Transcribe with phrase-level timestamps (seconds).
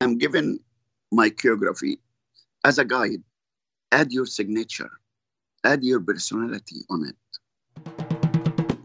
[0.00, 0.60] I'm given
[1.10, 1.98] my choreography
[2.64, 3.20] as a guide.
[3.90, 4.90] Add your signature,
[5.64, 7.16] add your personality on it.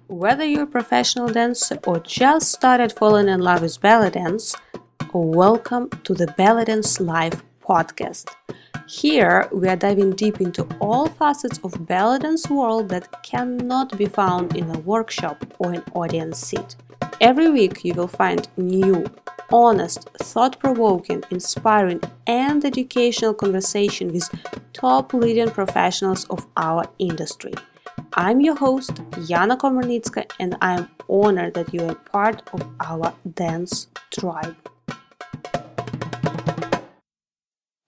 [0.07, 4.55] Whether you're a professional dancer or just started falling in love with belly dance,
[5.13, 8.29] welcome to the Belly Dance Live podcast.
[8.87, 14.05] Here, we are diving deep into all facets of belly dance world that cannot be
[14.05, 16.75] found in a workshop or an audience seat.
[17.21, 19.05] Every week, you will find new,
[19.51, 24.29] honest, thought-provoking, inspiring, and educational conversation with
[24.73, 27.53] top leading professionals of our industry.
[28.15, 28.95] I'm your host,
[29.29, 34.55] Yana Komarnitska, and I am honored that you are part of our dance tribe.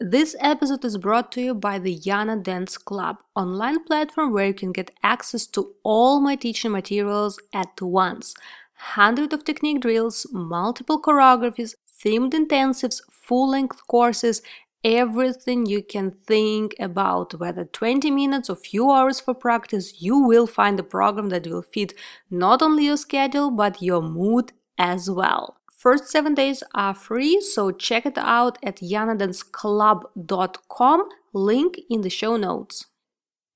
[0.07, 4.53] This episode is brought to you by the Yana Dance Club, online platform where you
[4.53, 8.35] can get access to all my teaching materials at once.
[8.75, 14.43] Hundreds of technique drills, multiple choreographies, themed intensives, full-length courses,
[14.83, 20.45] everything you can think about whether 20 minutes or few hours for practice you will
[20.45, 21.95] find a program that will fit
[22.29, 27.69] not only your schedule but your mood as well First seven days are free, so
[27.69, 32.87] check it out at yanadanceclub.com, link in the show notes.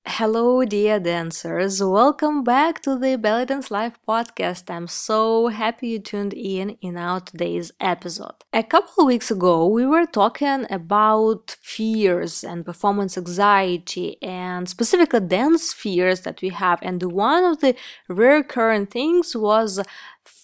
[0.06, 1.84] Hello, dear dancers.
[1.84, 4.70] Welcome back to the Belly Dance Live podcast.
[4.70, 8.32] I'm so happy you tuned in in our today's episode.
[8.52, 15.20] A couple of weeks ago, we were talking about fears and performance anxiety and specifically
[15.20, 16.78] dance fears that we have.
[16.80, 17.76] And one of the
[18.08, 19.80] recurring things was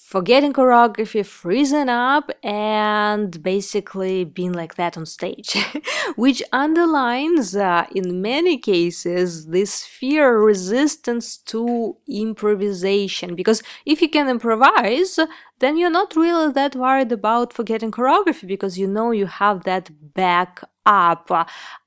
[0.07, 5.57] forgetting choreography, freezing up, and basically being like that on stage,
[6.17, 13.35] which underlines, uh, in many cases, this fear resistance to improvisation.
[13.35, 15.19] Because if you can improvise,
[15.59, 19.91] then you're not really that worried about forgetting choreography because you know you have that
[20.15, 21.31] back up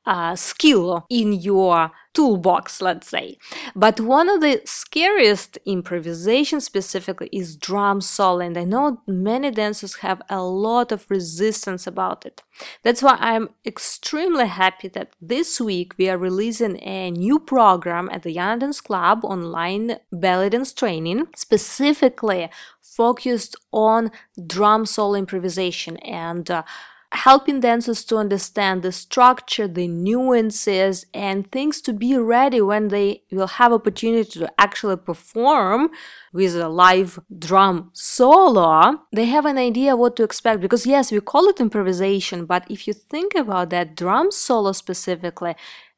[0.06, 3.38] uh, skill in your toolbox, let's say.
[3.76, 9.98] But one of the scariest improvisation specifically is drum solo, and I know many dancers
[9.98, 12.42] have a lot of resistance about it.
[12.84, 18.24] That's why I'm extremely happy that this week we are releasing a new program at
[18.24, 22.50] the Yana Dance Club online belly dance training, specifically
[22.82, 24.12] focused on
[24.46, 26.64] drum solo improvisation and uh,
[27.12, 33.24] helping dancers to understand the structure, the nuances, and things to be ready when they
[33.32, 35.90] will have opportunity to actually perform
[36.32, 39.00] with a live drum solo.
[39.12, 42.88] They have an idea what to expect because yes, we call it improvisation, but if
[42.88, 45.56] you think about that drum solo specifically,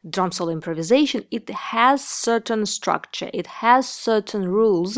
[0.10, 4.98] drum solo improvisation, it has certain structure, it has certain rules,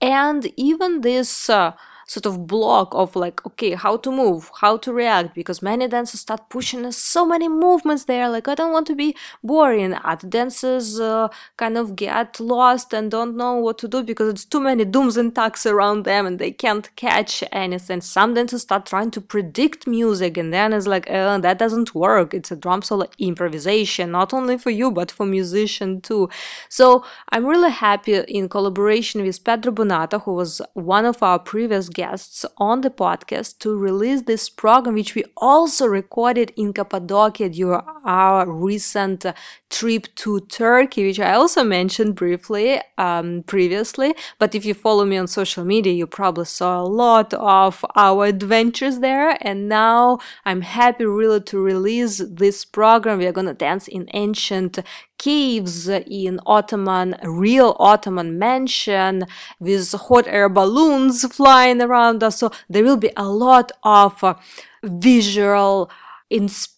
[0.00, 1.72] and even this uh,
[2.06, 6.20] sort of block of like okay how to move how to react because many dancers
[6.20, 8.04] start pushing so many movements.
[8.04, 9.94] There like i don't want to be boring.
[9.94, 14.44] Other dancers uh, kind of get lost and don't know what to do because it's
[14.44, 18.00] too many dooms and tucks around them and they can't catch anything.
[18.00, 22.34] Some dancers start trying to predict music and then it's like oh, that doesn't work.
[22.34, 26.28] It's a drum solo improvisation not only for you but for musician too.
[26.68, 31.88] So i'm really happy in collaboration with pedro bonata who was one of our previous
[31.94, 37.80] guests on the podcast to release this program, which we also recorded in Cappadocia during
[38.04, 39.24] our recent
[39.70, 44.14] trip to Turkey, which I also mentioned briefly um, previously.
[44.38, 48.26] But if you follow me on social media, you probably saw a lot of our
[48.26, 49.36] adventures there.
[49.40, 53.18] And now I'm happy really to release this program.
[53.18, 54.78] We are going to dance in ancient
[55.24, 59.24] caves in Ottoman, real Ottoman mansion
[59.58, 62.38] with hot air balloons flying around us.
[62.40, 64.34] So there will be a lot of uh,
[64.82, 65.90] visual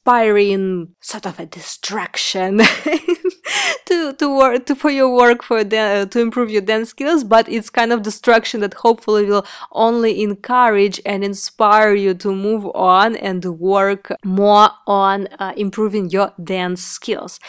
[0.06, 2.58] inspiring sort of a distraction
[3.86, 7.48] to to work to for your work for the, to improve your dance skills but
[7.48, 13.16] it's kind of distraction that hopefully will only encourage and inspire you to move on
[13.16, 17.40] and work more on uh, improving your dance skills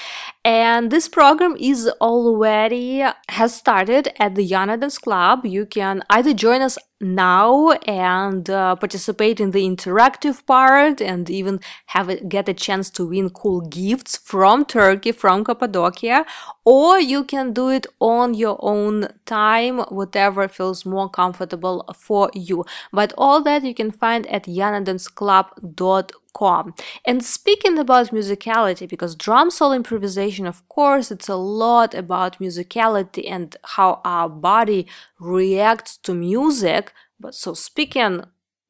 [0.48, 5.46] and this program is already has started at the Yana Dance Club.
[5.46, 11.60] You can either join us now and uh, participate in the interactive part and even
[11.88, 16.26] have a, get a chance to win cool gifts from Turkey, from Cappadocia,
[16.66, 22.66] or you can do it on your own time, whatever feels more comfortable for you.
[22.92, 26.76] But all that you can find at yanadanceclub.com.
[27.06, 33.28] And speaking about musicality, because drum solo improvisation, of course, it's a lot about musicality
[33.30, 34.86] and how our body
[35.20, 36.94] reacts to music.
[37.20, 38.24] But so speaking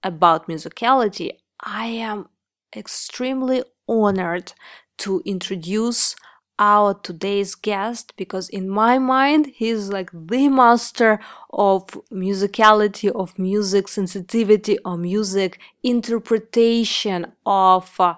[0.03, 2.29] about musicality, I am
[2.75, 4.53] extremely honored
[4.97, 6.15] to introduce
[6.59, 11.19] our today's guest because in my mind he's like the master
[11.51, 18.15] of musicality of music sensitivity or music interpretation of uh,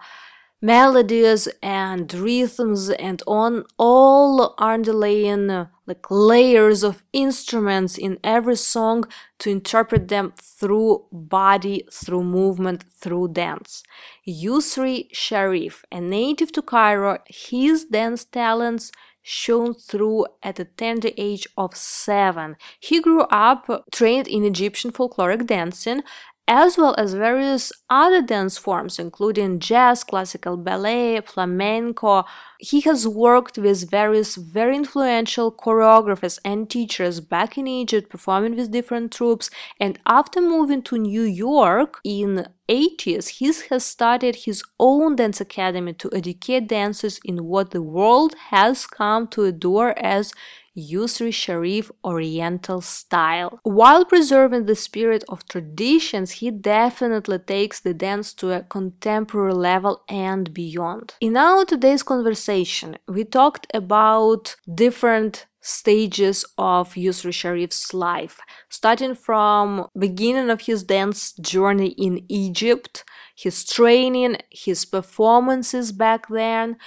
[0.62, 9.06] melodies and rhythms and on all underlying like layers of instruments in every song
[9.40, 13.84] to interpret them through body, through movement, through dance.
[14.28, 18.92] Yusri Sharif, a native to Cairo, his dance talents
[19.22, 22.56] shone through at a tender age of seven.
[22.80, 26.02] He grew up trained in Egyptian folkloric dancing
[26.50, 32.25] as well as various other dance forms, including jazz, classical ballet, flamenco.
[32.57, 38.72] He has worked with various very influential choreographers and teachers back in Egypt, performing with
[38.72, 39.51] different troupes.
[39.80, 45.94] And after moving to New York in 80s, he has started his own dance academy
[45.94, 50.34] to educate dancers in what the world has come to adore as
[50.80, 53.60] Yusri Sharif Oriental style.
[53.64, 60.04] While preserving the spirit of traditions, he definitely takes the dance to a contemporary level
[60.08, 61.16] and beyond.
[61.20, 68.40] In our today's conversation, we talked about different stages of Yusri Sharif's life,
[68.70, 73.04] starting from beginning of his dance journey in Egypt,
[73.36, 76.78] his training, his performances back then,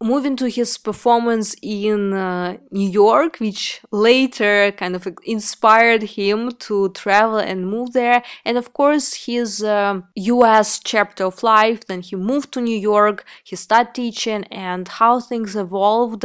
[0.00, 6.90] moving to his performance in uh, New York, which later kind of inspired him to
[6.90, 8.22] travel and move there.
[8.44, 11.86] And of course, his uh, US chapter of life.
[11.86, 16.24] Then he moved to New York, he started teaching, and how things evolved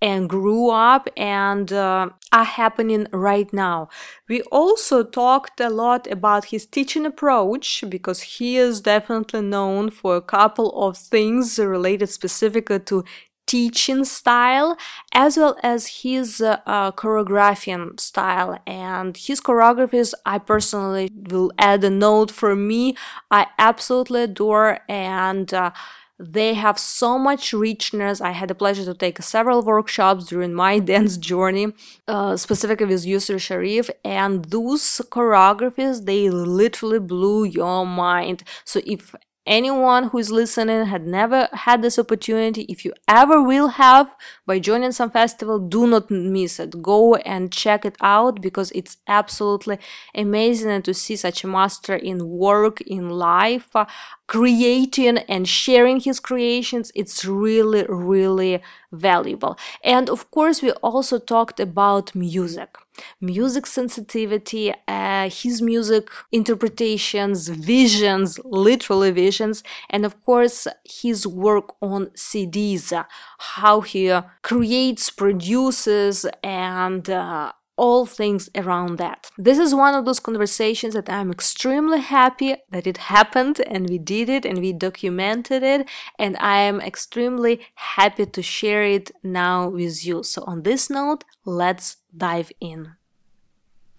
[0.00, 3.88] and grew up and uh, are happening right now.
[4.28, 10.16] We also talked a lot about his teaching approach because he is definitely known for
[10.16, 13.04] a couple of things related specifically to
[13.46, 14.76] teaching style
[15.14, 21.82] as well as his uh, uh, choreographing style and his choreographies i personally will add
[21.82, 22.94] a note for me
[23.30, 25.70] i absolutely adore and uh,
[26.18, 28.20] they have so much richness.
[28.20, 31.72] I had the pleasure to take several workshops during my dance journey,
[32.06, 38.42] uh, specifically with Yusri Sharif, and those choreographies they literally blew your mind.
[38.64, 39.14] So if
[39.48, 44.14] anyone who is listening had never had this opportunity, if you ever will have
[44.46, 46.82] by joining some festival, do not miss it.
[46.82, 49.78] Go and check it out because it's absolutely
[50.14, 53.86] amazing to see such a master in work, in life, uh,
[54.26, 56.92] creating and sharing his creations.
[56.94, 58.62] It's really, really
[58.92, 59.58] valuable.
[59.82, 62.76] And of course, we also talked about music
[63.20, 72.06] music sensitivity, uh, his music interpretations, visions, literally visions, and of course his work on
[72.16, 72.92] CDs,
[73.38, 74.12] how he
[74.42, 79.30] creates, produces, and uh, all things around that.
[79.38, 83.98] This is one of those conversations that I'm extremely happy that it happened and we
[83.98, 85.88] did it and we documented it,
[86.18, 90.22] and I am extremely happy to share it now with you.
[90.22, 92.97] So, on this note, let's dive in.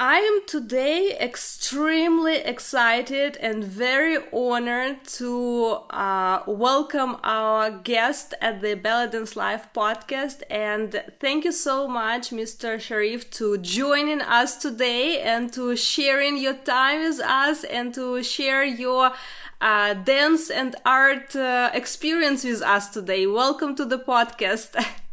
[0.02, 8.76] I am today extremely excited and very honored to uh, welcome our guest at the
[8.76, 10.42] Belly Dance Live podcast.
[10.50, 12.80] And thank you so much, Mr.
[12.80, 18.64] Sharif, to joining us today and to sharing your time with us and to share
[18.64, 19.12] your
[19.60, 23.28] uh, dance and art uh, experience with us today.
[23.28, 24.82] Welcome to the podcast.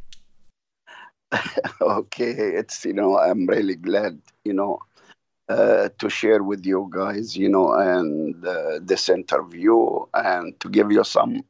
[1.81, 4.81] okay, it's you know I'm really glad you know
[5.49, 10.93] uh, to share with you guys you know and uh, this interview and to give
[10.93, 11.45] you some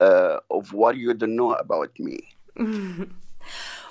[0.00, 2.20] uh, of what you don't know about me.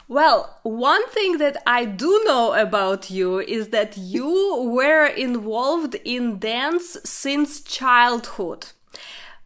[0.07, 6.37] Well, one thing that I do know about you is that you were involved in
[6.37, 8.67] dance since childhood.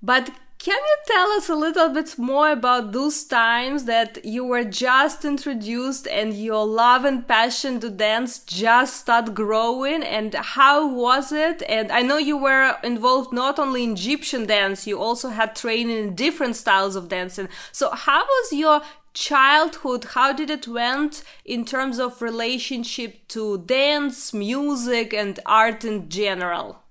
[0.01, 4.65] But can you tell us a little bit more about those times that you were
[4.65, 11.31] just introduced and your love and passion to dance just start growing and how was
[11.31, 11.63] it?
[11.69, 15.97] And I know you were involved not only in Egyptian dance, you also had training
[15.97, 17.47] in different styles of dancing.
[17.71, 24.33] So how was your childhood how did it went in terms of relationship to dance
[24.33, 26.83] music and art in general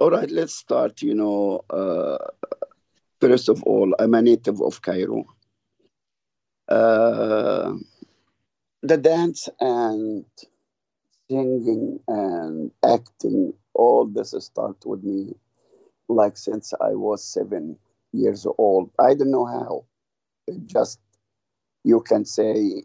[0.00, 1.02] all right, let's start.
[1.02, 2.18] You know, uh,
[3.20, 5.24] first of all, I'm a native of Cairo.
[6.68, 7.74] Uh,
[8.82, 10.24] the dance and
[11.30, 15.34] singing and acting, all this start with me
[16.08, 17.76] like since I was seven
[18.12, 18.90] years old.
[18.98, 19.84] I don't know how.
[20.46, 20.98] It just
[21.84, 22.84] you can say,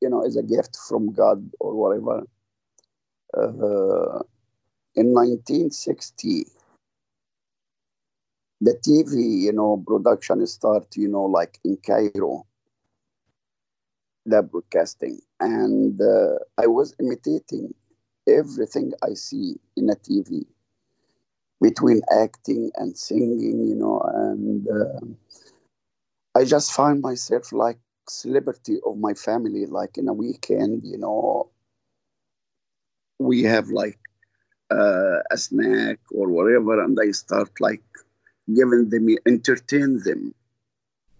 [0.00, 2.22] you know, is a gift from God or whatever.
[3.36, 4.22] Uh,
[4.96, 6.46] in 1960,
[8.60, 12.46] the TV, you know, production start, you know, like in Cairo,
[14.26, 17.74] the broadcasting, and uh, I was imitating
[18.26, 20.46] everything I see in a TV
[21.60, 28.98] between acting and singing, you know, and uh, I just find myself like celebrity of
[28.98, 29.66] my family.
[29.66, 31.50] Like in a weekend, you know,
[33.18, 33.98] we have like
[34.70, 37.82] uh, a snack or whatever, and I start like
[38.54, 40.34] giving them, entertain them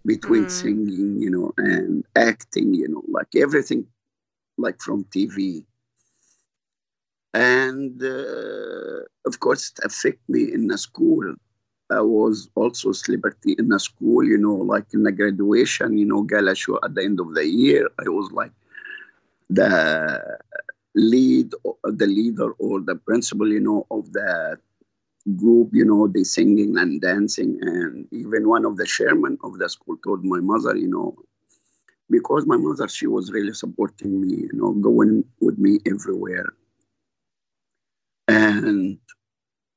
[0.05, 0.49] between Mm.
[0.49, 3.85] singing, you know, and acting, you know, like everything,
[4.57, 5.65] like from TV.
[7.33, 11.35] And uh, of course, it affect me in the school.
[11.89, 16.21] I was also celebrity in the school, you know, like in the graduation, you know,
[16.23, 17.89] gala show at the end of the year.
[17.99, 18.51] I was like
[19.49, 19.69] the
[20.95, 21.51] lead,
[21.83, 24.57] the leader or the principal, you know, of the
[25.35, 27.57] group, you know, they singing and dancing.
[27.61, 31.15] And even one of the chairman of the school told my mother, you know,
[32.09, 36.53] because my mother, she was really supporting me, you know, going with me everywhere.
[38.27, 38.97] And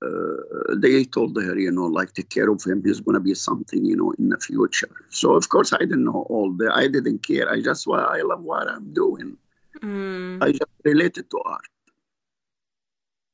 [0.03, 2.83] uh, they told her, you know, like take care of him.
[2.85, 4.91] He's going to be something, you know, in the future.
[5.09, 6.71] So of course I didn't know all the.
[6.73, 7.51] I didn't care.
[7.51, 9.37] I just, well, I love what I'm doing.
[9.83, 10.43] Mm.
[10.43, 11.67] I just related to art,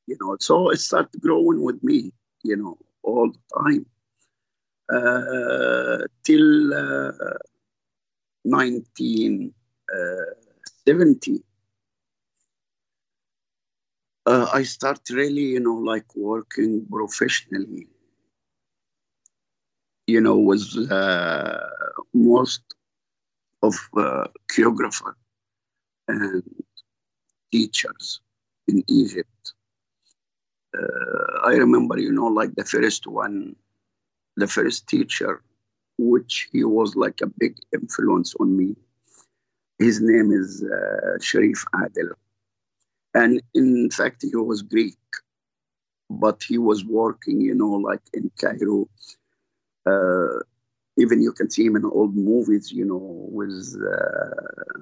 [0.07, 0.37] you know.
[0.39, 2.11] So it started growing with me,
[2.43, 3.85] you know, all the time
[4.93, 7.11] uh, till uh,
[8.43, 11.43] 1970.
[14.25, 17.87] Uh, I start really, you know, like working professionally,
[20.07, 21.59] you know, with uh,
[22.13, 22.61] most
[23.61, 25.13] of uh, choreographer
[26.07, 26.43] and
[27.51, 28.19] teachers
[28.67, 29.53] in Egypt.
[30.77, 33.55] Uh, I remember, you know, like the first one,
[34.35, 35.41] the first teacher,
[35.97, 38.75] which he was like a big influence on me.
[39.79, 42.11] His name is uh, Sharif Adel.
[43.13, 44.97] And in fact, he was Greek,
[46.09, 48.89] but he was working, you know, like in Cairo.
[49.85, 50.39] Uh,
[50.97, 52.99] even you can see him in old movies, you know,
[53.31, 54.81] with uh,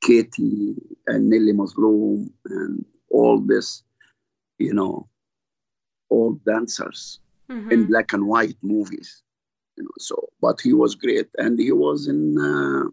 [0.00, 0.74] Katie
[1.06, 3.82] and Nelly Mazloum and all this,
[4.58, 5.08] you know,
[6.10, 7.72] old dancers Mhm.
[7.72, 9.22] in black and white movies.
[9.76, 12.88] You know, so but he was great, and he was in uh,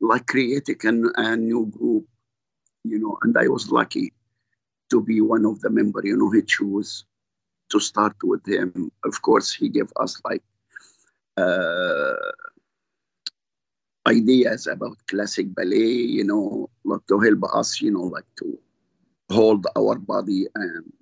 [0.00, 2.06] like creating an, a new group,
[2.84, 4.12] you know, and I was lucky
[4.90, 6.00] to be one of the member.
[6.04, 7.04] You know, he chose
[7.70, 8.90] to start with him.
[9.04, 10.42] Of course, he gave us like
[11.36, 12.14] uh,
[14.06, 18.58] ideas about classic ballet, you know, like to help us, you know, like to
[19.30, 20.92] hold our body and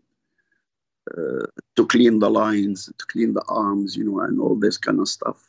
[1.16, 1.46] uh,
[1.76, 5.08] to clean the lines, to clean the arms, you know, and all this kind of
[5.08, 5.40] stuff.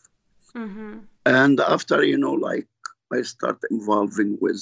[0.54, 1.04] Mhm.
[1.26, 2.68] And after, you know, like
[3.14, 4.62] I start involving with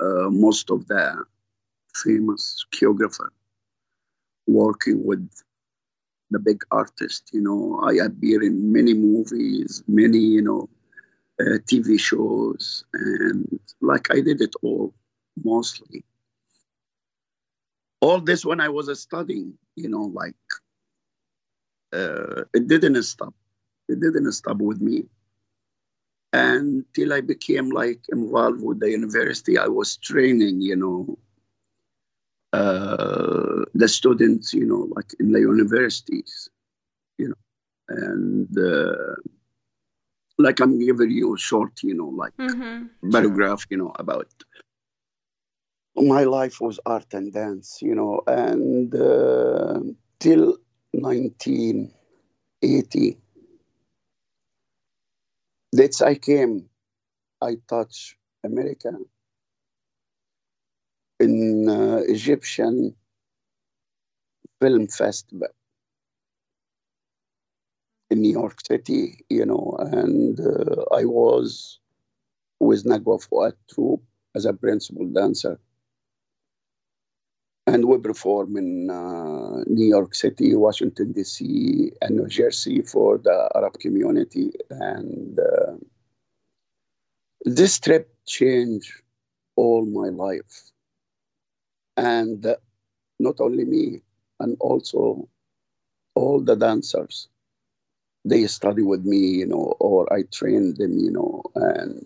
[0.00, 1.24] uh, most of the
[1.94, 3.28] famous choreographer,
[4.46, 5.28] working with
[6.30, 7.32] the big artists.
[7.32, 10.68] You know, I appear in many movies, many, you know,
[11.40, 14.94] uh, TV shows, and like I did it all
[15.42, 16.04] mostly.
[18.00, 20.34] All this when I was studying, you know, like
[21.92, 23.34] uh, it didn't stop.
[23.88, 25.04] It didn't stop with me
[26.32, 29.58] until I became like involved with the university.
[29.58, 31.18] I was training, you know,
[32.52, 36.48] uh, the students, you know, like in the universities,
[37.18, 37.34] you know,
[37.88, 39.14] and uh,
[40.42, 42.90] like I'm giving you a short, you know, like Mhm.
[43.12, 44.28] paragraph, you know, about
[45.96, 49.80] my life was art and dance, you know, and uh,
[50.18, 50.56] till
[50.92, 53.18] 1980,
[55.72, 56.68] that's I came,
[57.42, 58.92] I touched America
[61.20, 62.96] in uh, Egyptian
[64.60, 65.48] Film Festival
[68.10, 71.78] in New York City, you know, and uh, I was
[72.58, 74.02] with Nagwa Fuad troupe
[74.34, 75.58] as a principal dancer.
[77.66, 83.48] And we perform in uh, New York City, Washington, D.C., and New Jersey for the
[83.54, 84.50] Arab community.
[84.70, 85.74] And uh,
[87.44, 88.92] this trip changed
[89.54, 90.72] all my life.
[91.96, 92.56] And uh,
[93.20, 94.02] not only me,
[94.40, 95.28] and also
[96.14, 97.28] all the dancers
[98.24, 102.04] they study with me, you know, or I train them, you know, and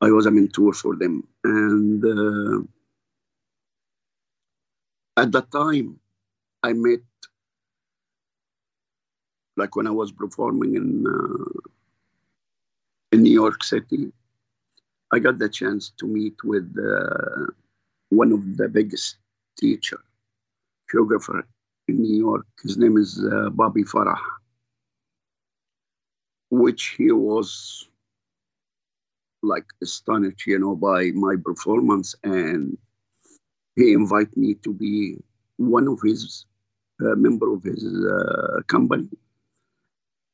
[0.00, 1.26] I was a mentor for them.
[1.44, 2.62] And uh,
[5.20, 6.00] at that time,
[6.62, 7.00] I met,
[9.56, 11.60] like when I was performing in uh,
[13.12, 14.12] in New York City,
[15.12, 17.52] I got the chance to meet with uh,
[18.08, 19.16] one of the biggest
[19.56, 20.00] teacher,
[20.92, 21.44] choreographer
[21.88, 22.46] in New York.
[22.62, 24.18] His name is uh, Bobby Farah,
[26.50, 27.88] which he was
[29.42, 32.78] like astonished, you know, by my performance, and
[33.76, 35.16] he invited me to be
[35.56, 36.46] one of his
[37.00, 39.08] uh, member of his uh, company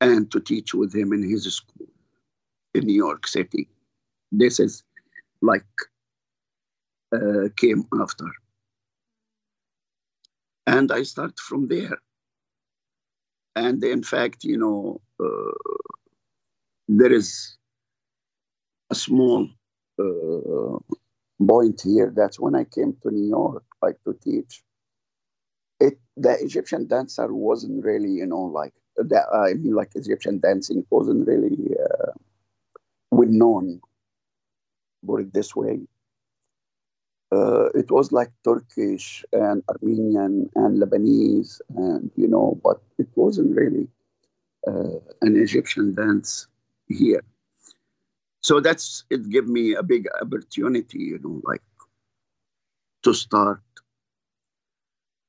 [0.00, 1.86] and to teach with him in his school
[2.74, 3.68] in New York City.
[4.32, 4.84] This is
[5.42, 5.64] like
[7.12, 8.26] uh, came after
[10.70, 11.98] and I start from there.
[13.56, 15.80] And in fact, you know, uh,
[16.88, 17.56] there is
[18.90, 19.48] a small
[19.98, 20.78] uh,
[21.44, 22.12] point here.
[22.14, 24.62] That's when I came to New York, like to teach.
[25.80, 29.26] It the Egyptian dancer wasn't really, you know, like that.
[29.32, 32.12] I mean, like Egyptian dancing wasn't really uh,
[33.10, 33.80] well known.
[35.04, 35.80] Put it this way
[37.32, 43.56] uh, it was like Turkish and Armenian and Lebanese, and you know, but it wasn't
[43.56, 43.88] really
[44.66, 46.46] uh, an Egyptian dance
[46.88, 47.22] here.
[48.42, 49.28] So that's it.
[49.30, 51.62] Gave me a big opportunity, you know, like
[53.02, 53.62] to start,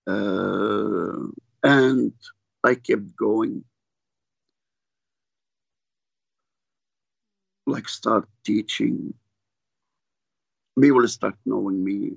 [0.07, 1.27] uh,
[1.63, 2.13] and
[2.63, 3.63] I kept going.
[7.65, 9.13] Like start teaching
[10.81, 12.13] people start knowing me.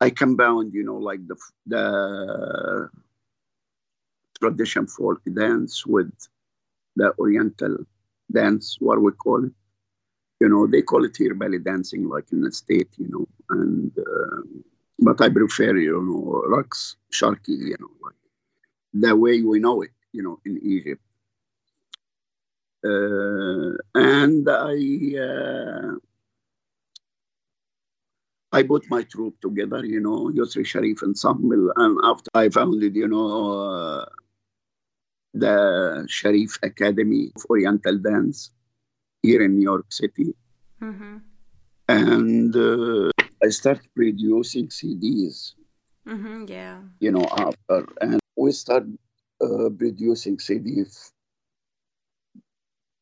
[0.00, 2.90] I combine, you know, like the the
[4.40, 6.12] tradition folk dance with
[6.96, 7.76] the Oriental
[8.32, 9.52] dance, what we call it.
[10.40, 13.28] You know, they call it here belly dancing, like in the state, you know.
[13.50, 14.42] And uh,
[14.98, 18.14] but I prefer, you know, raqs, sharqi, you know, like
[18.94, 21.02] the way we know it, you know, in Egypt.
[22.84, 24.74] Uh, and I
[25.28, 25.94] uh,
[28.52, 33.08] I put my troupe together, you know, Yusri Sharif Ensemble, and after I founded, you
[33.08, 33.26] know,
[33.62, 34.04] uh,
[35.32, 38.50] the Sharif Academy of Oriental Dance
[39.22, 40.34] here in New York City.
[40.82, 41.16] Mm-hmm.
[41.88, 43.10] And uh,
[43.42, 45.54] I started producing CDs.
[46.06, 46.80] Mm-hmm, yeah.
[47.00, 48.98] You know, after, and we started
[49.40, 51.10] uh, producing CDs.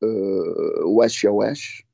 [0.02, 1.84] Uh, Wash Wash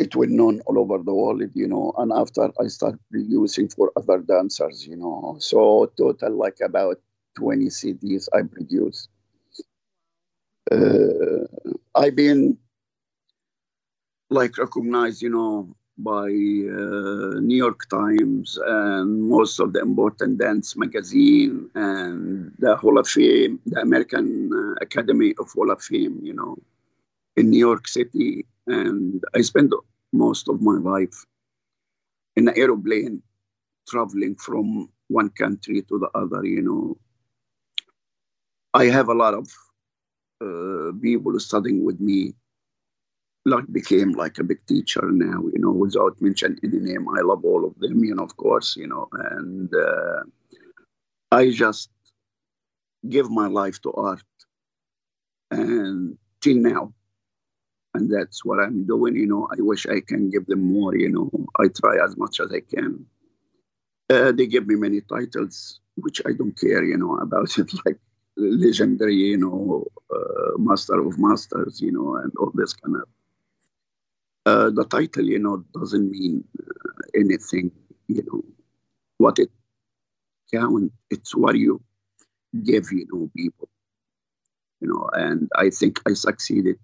[0.00, 1.92] it was known all over the world, you know.
[1.98, 5.36] And after I started producing for other dancers, you know.
[5.38, 6.98] So total like about
[7.36, 9.10] 20 CDs I produced.
[10.72, 11.44] Uh,
[11.94, 12.56] I've been
[14.30, 20.76] like recognized, you know, by uh, New York Times and most of the important dance
[20.76, 26.32] magazine and the Hall of Fame, the American uh, Academy of Hall of Fame, you
[26.32, 26.56] know,
[27.36, 28.46] in New York City.
[28.66, 29.74] And I spent
[30.12, 31.24] most of my life
[32.36, 33.22] in an aeroplane
[33.88, 36.96] traveling from one country to the other you know.
[38.74, 39.48] I have a lot of
[40.40, 42.34] uh, people studying with me.
[43.46, 47.08] Like became like a big teacher now you know without mentioning any name.
[47.08, 49.08] I love all of them you know of course you know.
[49.12, 50.22] And uh,
[51.32, 51.90] i just
[53.08, 54.22] give my life to art.
[55.50, 56.92] And till now
[57.94, 59.16] and that's what I'm doing.
[59.16, 60.96] You know, I wish I can give them more.
[60.96, 63.06] You know, I try as much as I can.
[64.08, 66.84] Uh, they give me many titles, which I don't care.
[66.84, 67.98] You know about it, like
[68.36, 69.16] legendary.
[69.16, 71.80] You know, uh, master of masters.
[71.80, 73.08] You know, and all this kind of.
[74.46, 77.70] Uh, the title, you know, doesn't mean uh, anything.
[78.08, 78.44] You know,
[79.18, 79.50] what it
[80.52, 80.92] count.
[81.10, 81.82] It's what you
[82.64, 82.86] give.
[82.92, 83.68] You know, people.
[84.80, 86.78] You know, and I think I succeeded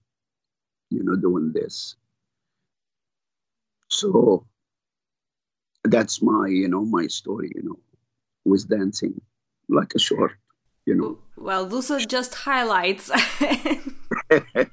[0.90, 1.96] you know, doing this.
[3.88, 4.46] So
[5.85, 7.79] that's my, you know, my story, you know,
[8.44, 9.20] with dancing,
[9.68, 10.33] like a short,
[10.85, 11.18] you know.
[11.37, 13.11] Well, those are just highlights.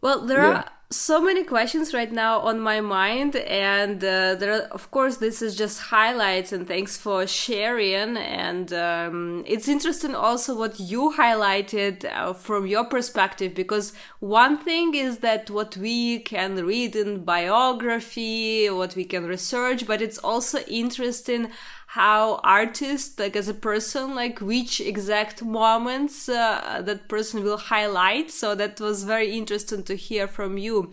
[0.00, 0.48] well, there yeah.
[0.48, 5.18] are so many questions right now on my mind and uh, there are, of course
[5.18, 11.12] this is just highlights and thanks for sharing and um, it's interesting also what you
[11.16, 17.22] highlighted uh, from your perspective because one thing is that what we can read in
[17.22, 21.52] biography what we can research but it's also interesting
[21.94, 28.30] how artists like as a person like which exact moments uh, that person will highlight
[28.30, 30.92] so that was very interesting to hear from you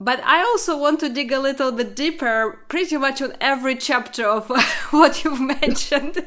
[0.00, 4.26] but I also want to dig a little bit deeper, pretty much on every chapter
[4.26, 4.50] of
[4.90, 6.18] what you've mentioned.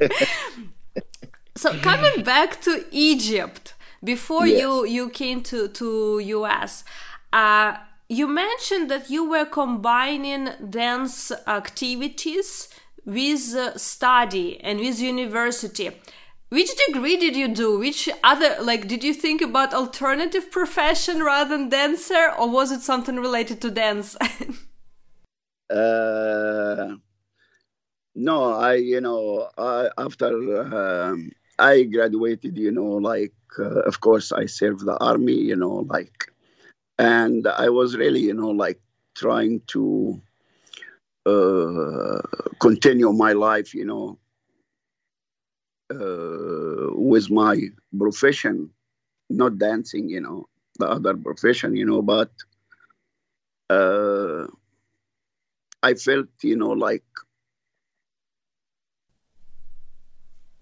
[1.55, 4.61] so coming back to Egypt, before yes.
[4.61, 6.85] you you came to to US,
[7.33, 7.75] uh,
[8.07, 12.69] you mentioned that you were combining dance activities
[13.07, 15.89] with study and with university
[16.49, 17.77] which degree did you do?
[17.77, 22.79] Which other like did you think about alternative profession rather than dancer or was it
[22.79, 24.15] something related to dance?
[25.69, 26.95] Uh,
[28.15, 30.31] no i you know I, after
[30.73, 35.85] um, i graduated you know like uh, of course i served the army you know
[35.89, 36.31] like
[36.97, 38.79] and i was really you know like
[39.13, 40.21] trying to
[41.27, 42.21] uh,
[42.59, 44.17] continue my life, you know,
[45.91, 47.59] uh, with my
[47.97, 48.69] profession,
[49.29, 50.47] not dancing, you know,
[50.79, 52.31] the other profession, you know, but
[53.69, 54.47] uh,
[55.83, 57.03] I felt, you know, like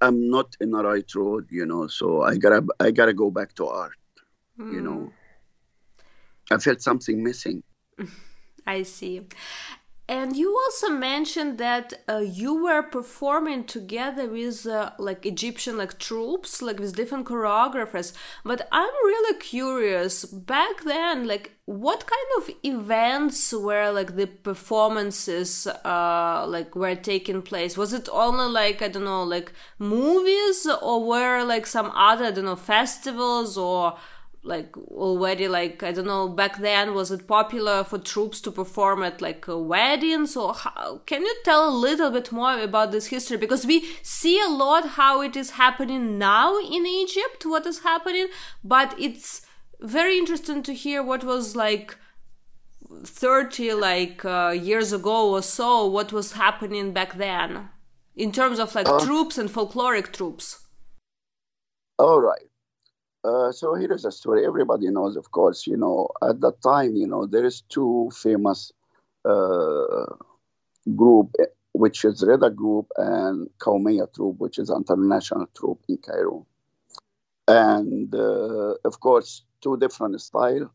[0.02, 3.54] I'm not in the right road, you know, so I gotta I gotta go back
[3.56, 3.98] to art,
[4.60, 4.74] mm.
[4.74, 5.00] you know.
[5.00, 6.54] Hmm.
[6.54, 7.64] I felt something missing.
[8.68, 9.26] I see.
[10.08, 15.98] And you also mentioned that uh, you were performing together with uh, like Egyptian like
[15.98, 18.14] troupes, like with different choreographers.
[18.44, 20.24] But I'm really curious.
[20.26, 27.42] Back then, like what kind of events were like the performances uh like were taking
[27.42, 27.76] place?
[27.76, 32.32] Was it only like I don't know like movies, or were like some other I
[32.32, 33.98] don't know festivals or
[34.46, 39.02] like already like i don't know back then was it popular for troupes to perform
[39.02, 43.38] at like weddings or how, can you tell a little bit more about this history?
[43.38, 48.28] Because we see a lot how it is happening now in egypt what is happening
[48.64, 49.42] but it's
[49.82, 51.98] very interesting to hear what was like
[53.04, 57.70] 30 like uh, years ago or so what was happening back then
[58.16, 60.68] in terms of like uh, troupes and folkloric troupes.
[61.98, 62.48] All right
[63.26, 64.46] uh, so here is a story.
[64.46, 65.66] Everybody knows, of course.
[65.66, 68.72] You know, at that time, you know, there is two famous
[69.24, 70.06] uh,
[70.96, 71.34] group,
[71.74, 76.46] which is Reda Group and Kaumiya Troupe, which is international troupe in Cairo.
[77.48, 80.72] And uh, of course, two different style,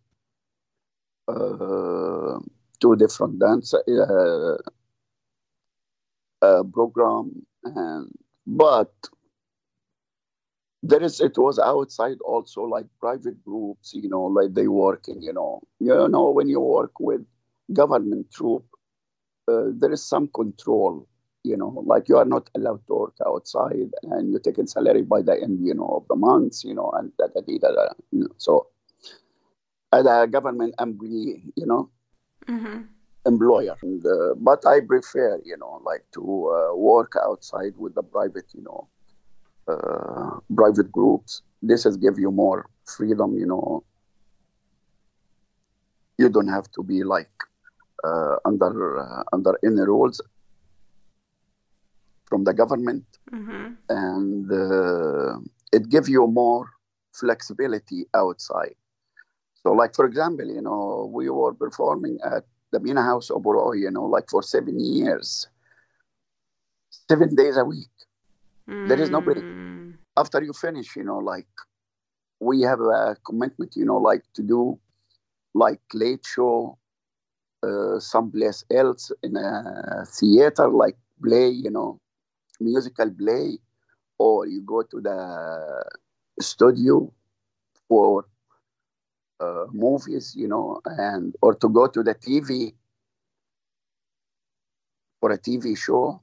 [1.28, 2.38] uh,
[2.80, 4.56] two different dance uh,
[6.72, 8.10] program, and
[8.46, 8.92] but
[10.82, 15.32] there is it was outside also like private groups you know like they working you
[15.32, 17.20] know you know when you work with
[17.72, 18.64] government troop
[19.48, 21.06] uh, there is some control
[21.44, 25.20] you know like you are not allowed to work outside and you're taking salary by
[25.20, 28.20] the end you know of the months you know and that da, da, da, you
[28.20, 28.66] know so
[29.92, 31.90] as a government employee you know
[32.46, 32.82] mm-hmm.
[33.26, 38.02] employer and, uh, but i prefer you know like to uh, work outside with the
[38.02, 38.88] private you know
[39.68, 41.42] uh, private groups.
[41.62, 43.36] This has give you more freedom.
[43.36, 43.84] You know,
[46.18, 47.30] you don't have to be like
[48.04, 50.20] uh, under uh, under any rules
[52.26, 53.74] from the government, mm-hmm.
[53.88, 55.38] and uh,
[55.72, 56.70] it gives you more
[57.12, 58.74] flexibility outside.
[59.62, 64.04] So, like for example, you know, we were performing at the Mina House you know,
[64.04, 65.48] like for seven years,
[67.08, 67.90] seven days a week.
[68.70, 68.88] Mm.
[68.88, 69.40] There is nobody.
[69.40, 69.94] Mm.
[70.16, 71.46] After you finish, you know, like
[72.40, 74.78] we have a commitment, you know, like to do
[75.54, 76.78] like late show
[77.62, 82.00] uh, someplace else in a theater, like play, you know,
[82.60, 83.58] musical play,
[84.18, 85.84] or you go to the
[86.40, 87.12] studio
[87.88, 88.24] for
[89.40, 92.74] uh, movies, you know, and or to go to the TV
[95.20, 96.22] for a TV show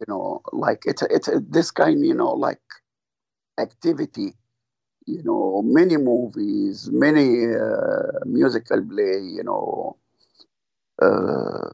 [0.00, 2.60] you know like it's a, it's a, this kind you know like
[3.58, 4.34] activity
[5.06, 9.96] you know many movies many uh, musical play you know
[11.02, 11.70] uh,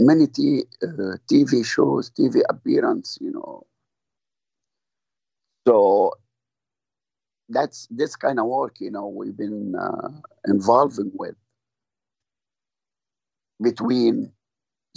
[0.00, 3.66] many t- uh, tv shows tv appearance you know.
[5.66, 6.14] So
[7.48, 10.08] that's this kind of work, you know, we've been uh,
[10.46, 11.34] involving with
[13.62, 14.32] between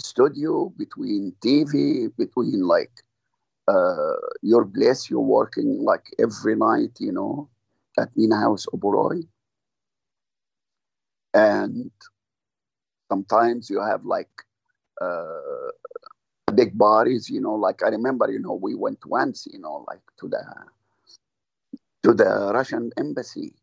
[0.02, 2.92] studio, between TV, between like
[3.68, 7.48] uh, your place you're working like every night, you know,
[7.98, 9.26] at Mina House Oberoi.
[11.34, 11.90] And
[13.10, 14.30] sometimes you have like
[15.00, 15.70] uh,
[16.54, 20.00] big bodies, you know, like I remember, you know, we went once, you know, like
[20.20, 20.42] to the
[22.02, 23.54] to the Russian embassy,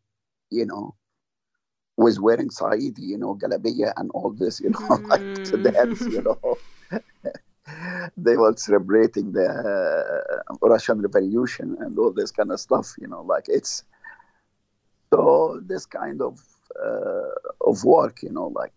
[0.50, 0.94] you know,
[2.00, 5.08] was wearing Saidi, you know, Galabiya and all this, you know, mm.
[5.12, 6.58] like to dance, you know.
[8.16, 13.22] they were celebrating the uh, Russian Revolution and all this kind of stuff, you know,
[13.22, 13.84] like it's
[15.12, 16.40] so this kind of
[16.82, 18.72] uh, of work, you know, like.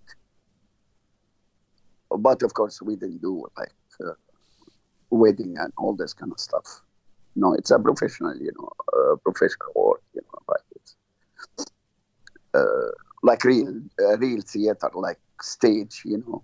[2.15, 3.71] But of course, we didn't do like
[4.05, 4.13] uh,
[5.09, 6.81] wedding and all this kind of stuff.
[7.35, 10.95] No, it's a professional, you know, uh, professional work, you know, like it's
[12.53, 12.91] uh,
[13.23, 16.43] like real, uh, real theater, like stage, you know.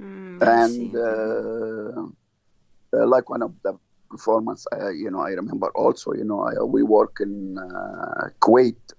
[0.00, 3.78] Mm, and uh, uh, like one of the
[4.10, 8.92] performance, uh, you know, I remember also, you know, I, we work in uh, Kuwait,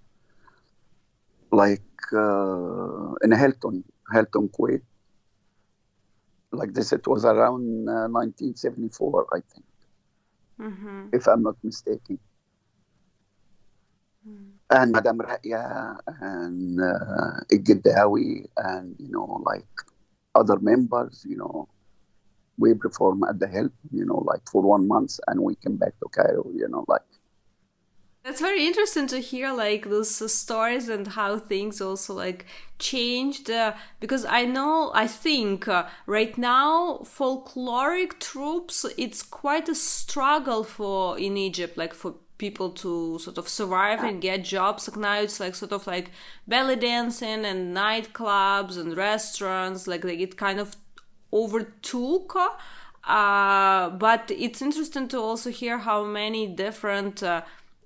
[1.51, 1.81] like
[2.13, 4.81] uh, in Hilton, Hilton, Kuwait.
[6.53, 9.65] Like this, it was around 1974, I think,
[10.59, 11.07] mm-hmm.
[11.13, 12.19] if I'm not mistaken.
[14.27, 14.51] Mm.
[14.71, 17.41] And Madame Raya and uh,
[18.57, 19.67] and, you know, like
[20.33, 21.67] other members, you know,
[22.57, 25.93] we perform at the help, you know, like for one month and we came back
[25.99, 27.01] to Cairo, you know, like.
[28.23, 32.45] That's very interesting to hear, like those uh, stories and how things also like
[32.79, 33.49] changed.
[33.49, 40.63] Uh, because I know, I think uh, right now folkloric troupes, it's quite a struggle
[40.63, 44.87] for in Egypt, like for people to sort of survive and get jobs.
[44.87, 46.07] Like now it's like sort of like
[46.47, 49.87] belly dancing and nightclubs and restaurants.
[49.91, 50.75] Like they get kind of
[51.31, 52.35] overtook.
[53.03, 57.41] Uh, but it's interesting to also hear how many different uh,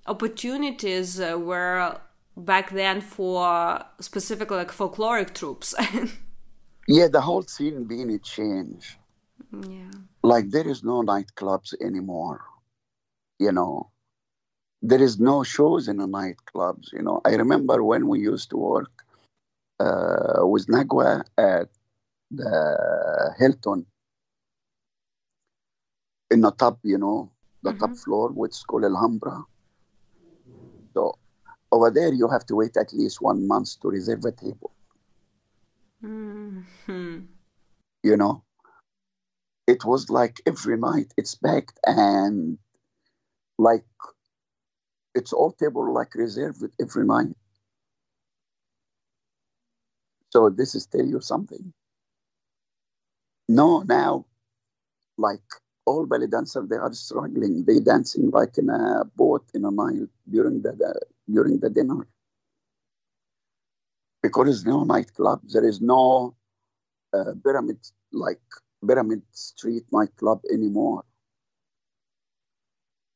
[0.08, 2.00] opportunities uh, were
[2.38, 5.76] back then for specifically like folkloric troupes.
[6.88, 8.98] yeah, the whole scene being a change.
[9.52, 9.92] Yeah.
[10.24, 12.42] Like there is no nightclubs anymore.
[13.40, 13.92] You know,
[14.88, 16.94] there is no shows in the nightclubs.
[16.94, 18.92] You know, I remember when we used to work
[19.80, 21.70] uh, with Nagwa at
[22.30, 23.86] the Hilton
[26.30, 27.32] in the top, you know,
[27.64, 27.80] the mm-hmm.
[27.80, 29.44] top floor, which is called Alhambra.
[30.94, 31.18] So
[31.72, 34.72] over there, you have to wait at least one month to reserve a table.
[36.04, 37.20] Mm-hmm.
[38.04, 38.44] You know,
[39.66, 42.60] it was like every night it's packed and
[43.58, 43.86] like
[45.16, 47.34] it's all table like reserved with every night.
[50.30, 51.74] So this is tell you something.
[53.48, 54.26] No, now,
[55.18, 55.40] like
[55.86, 57.64] all belly dancers, they are struggling.
[57.64, 61.00] They dancing like in a boat in a Nile during the, the
[61.32, 62.08] during the dinner.
[64.22, 66.36] Because there's no nightclub, there is no
[67.14, 67.78] uh, pyramid
[68.12, 68.42] like
[68.86, 71.04] Pyramid Street nightclub anymore.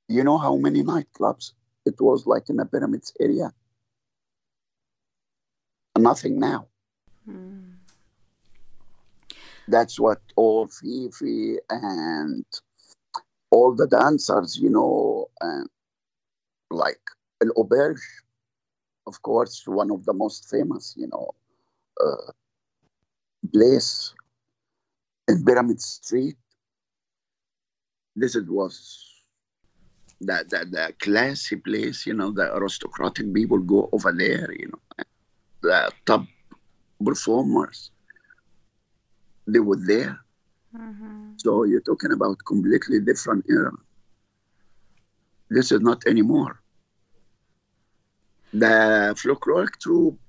[0.07, 1.53] You know how many nightclubs
[1.89, 3.52] it was like in the pyramids area?
[5.97, 6.67] Nothing now.
[7.30, 7.73] Mm.
[9.67, 12.45] That's what all Fifi and
[13.52, 15.67] all the dancers, you know, and
[16.71, 17.02] like
[17.41, 18.02] an auberge,
[19.08, 21.32] of course, one of the most famous, you know,
[22.04, 22.32] uh,
[23.54, 24.13] place
[25.28, 26.38] in Pyramid Street.
[28.15, 29.10] This it was
[30.21, 35.03] the, the, the classy place, you know, the aristocratic people go over there, you know,
[35.62, 36.25] the top
[37.03, 37.91] performers,
[39.47, 40.19] they were there.
[40.75, 41.34] Mm-hmm.
[41.38, 43.71] So you're talking about completely different era.
[45.49, 46.62] This is not anymore.
[48.53, 50.19] The folkloric troupe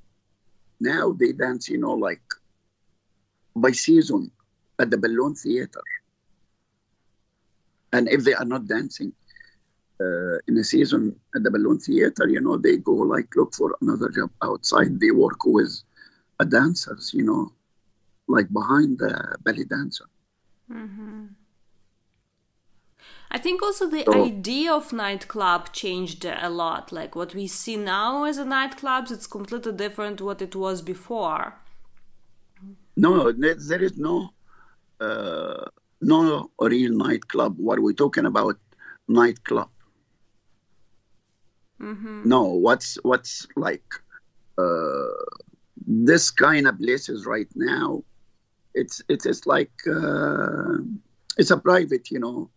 [0.81, 2.22] now they dance, you know, like
[3.55, 4.31] by season
[4.79, 5.83] at the Balloon Theater.
[7.92, 9.12] And if they are not dancing
[10.00, 13.76] uh, in a season at the Balloon Theater, you know, they go like look for
[13.80, 14.98] another job outside.
[15.00, 15.82] They work with
[16.38, 17.52] a dancers, you know,
[18.28, 20.06] like behind the belly dancer.
[20.72, 21.26] Mm-hmm.
[23.32, 26.90] I think also the So- idea of nightclub changed a lot.
[26.92, 31.54] Like what we see now as a nightclubs, it's completely different what it was before.
[32.96, 34.30] No, there is no
[35.00, 35.64] uh,
[36.00, 37.58] no real nightclub.
[37.58, 38.58] What we're talking about,
[39.08, 39.70] nightclub.
[41.81, 42.29] Mm-hmm.
[42.29, 43.85] No, what's what's like
[44.59, 45.25] uh,
[45.87, 48.05] this kind of places right now?
[48.75, 50.79] It's it is like uh,
[51.38, 52.51] it's a private, you know.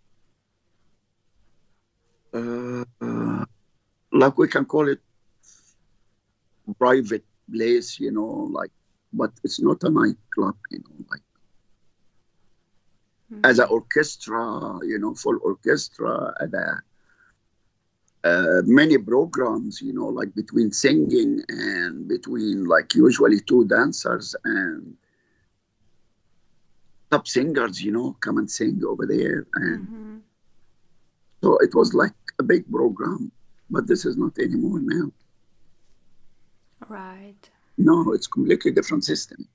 [2.33, 3.45] Uh, uh,
[4.11, 4.99] like we can call it
[6.77, 8.71] private place, you know, like,
[9.13, 11.21] but it's not a nightclub, you know, like
[13.43, 16.81] as an orchestra, you know, full orchestra, and a,
[18.23, 24.95] uh, many programs, you know, like between singing and between like usually two dancers and
[27.11, 29.47] top singers, you know, come and sing over there.
[29.55, 30.19] And Mm-hmm.
[31.43, 33.31] so it was like a big program,
[33.69, 35.11] but this is not anymore now.
[36.87, 37.49] Right.
[37.77, 39.47] No, it's completely different system.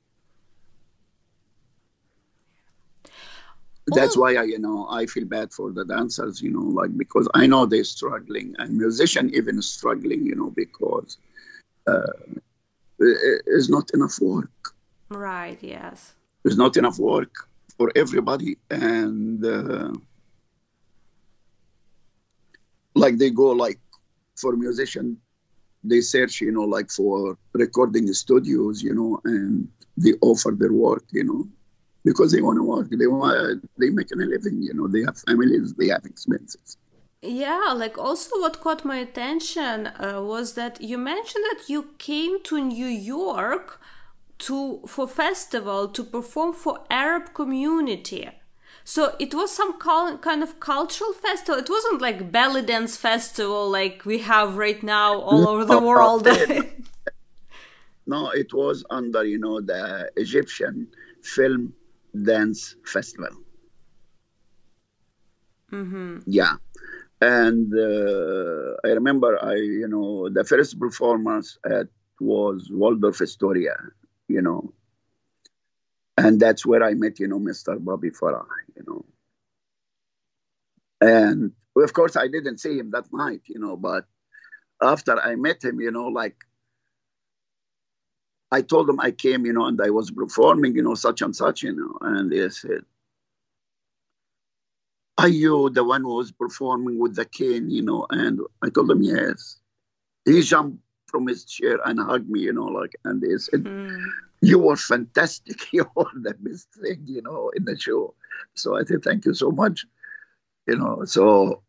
[3.95, 7.29] That's why I, you know, I feel bad for the dancers, you know, like because
[7.35, 11.19] I know they're struggling, and musician even struggling, you know, because
[11.87, 12.13] uh,
[12.99, 14.51] it's not enough work.
[15.09, 15.59] Right.
[15.63, 16.15] Yes.
[16.43, 17.35] There's not enough work
[17.77, 19.93] for everybody, and uh,
[22.95, 23.79] like they go like
[24.37, 25.19] for musician,
[25.85, 31.05] they search, you know, like for recording studios, you know, and they offer their work,
[31.11, 31.49] you know,
[32.09, 32.89] because they want to work.
[32.91, 34.89] They want they making a living, you know.
[34.89, 36.77] They have families, they have expenses.
[37.21, 42.43] Yeah, like also what caught my attention uh, was that you mentioned that you came
[42.45, 43.81] to New York
[44.47, 48.25] to for festival to perform for Arab community.
[48.85, 51.61] So it was some kind of cultural festival.
[51.61, 56.27] It wasn't like belly dance festival like we have right now all over the world.
[58.09, 60.89] No, it was under, you know, the Egyptian
[61.23, 61.75] Film
[62.15, 63.31] Dance Festival.
[65.73, 66.19] mm-hmm.
[66.27, 66.57] Yeah.
[67.21, 71.89] And uh, I remember I, you know, the first performance at
[72.21, 73.77] was Waldorf Astoria,
[74.29, 74.73] you know.
[76.17, 77.83] And that's where I met, you know, Mr.
[77.83, 79.05] Bobby Farrah, you know.
[81.01, 84.05] And of course, I didn't see him that night, you know, but
[84.83, 86.37] after I met him, you know, like
[88.51, 91.37] I told them I came, you know, and I was performing, you know, such and
[91.37, 92.83] such, you know, and they said,
[95.19, 98.07] Are you the one who was performing with the cane, you know?
[98.11, 99.59] And I told him, Yes.
[100.25, 104.05] He jumped from his chair and hugged me, you know, like, and they said, Mm.
[104.41, 105.57] You were fantastic.
[105.73, 108.15] You were the best thing, you know, in the show.
[108.55, 109.85] So I said, Thank you so much,
[110.67, 111.05] you know.
[111.05, 111.63] So,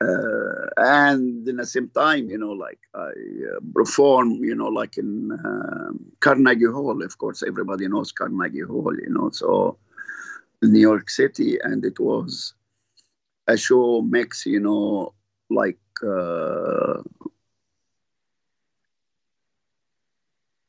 [0.00, 4.96] uh, and in the same time, you know, like I uh, perform, you know, like
[4.98, 7.02] in um, Carnegie Hall.
[7.02, 9.30] Of course, everybody knows Carnegie Hall, you know.
[9.30, 9.78] So,
[10.62, 12.54] New York City, and it was
[13.48, 15.14] a show mix, you know,
[15.50, 17.02] like uh,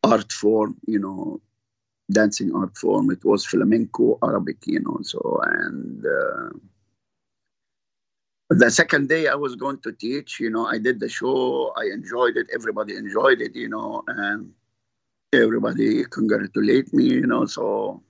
[0.03, 1.41] art form, you know,
[2.11, 3.11] dancing art form.
[3.11, 4.99] It was flamenco, Arabic, you know.
[5.01, 6.49] So, and uh,
[8.49, 11.73] the second day I was going to teach, you know, I did the show.
[11.75, 12.47] I enjoyed it.
[12.53, 14.51] Everybody enjoyed it, you know, and
[15.33, 17.45] everybody congratulate me, you know.
[17.45, 18.03] So,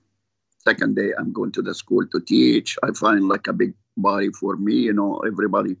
[0.58, 2.76] second day I'm going to the school to teach.
[2.82, 5.20] I find like a big body for me, you know.
[5.20, 5.76] Everybody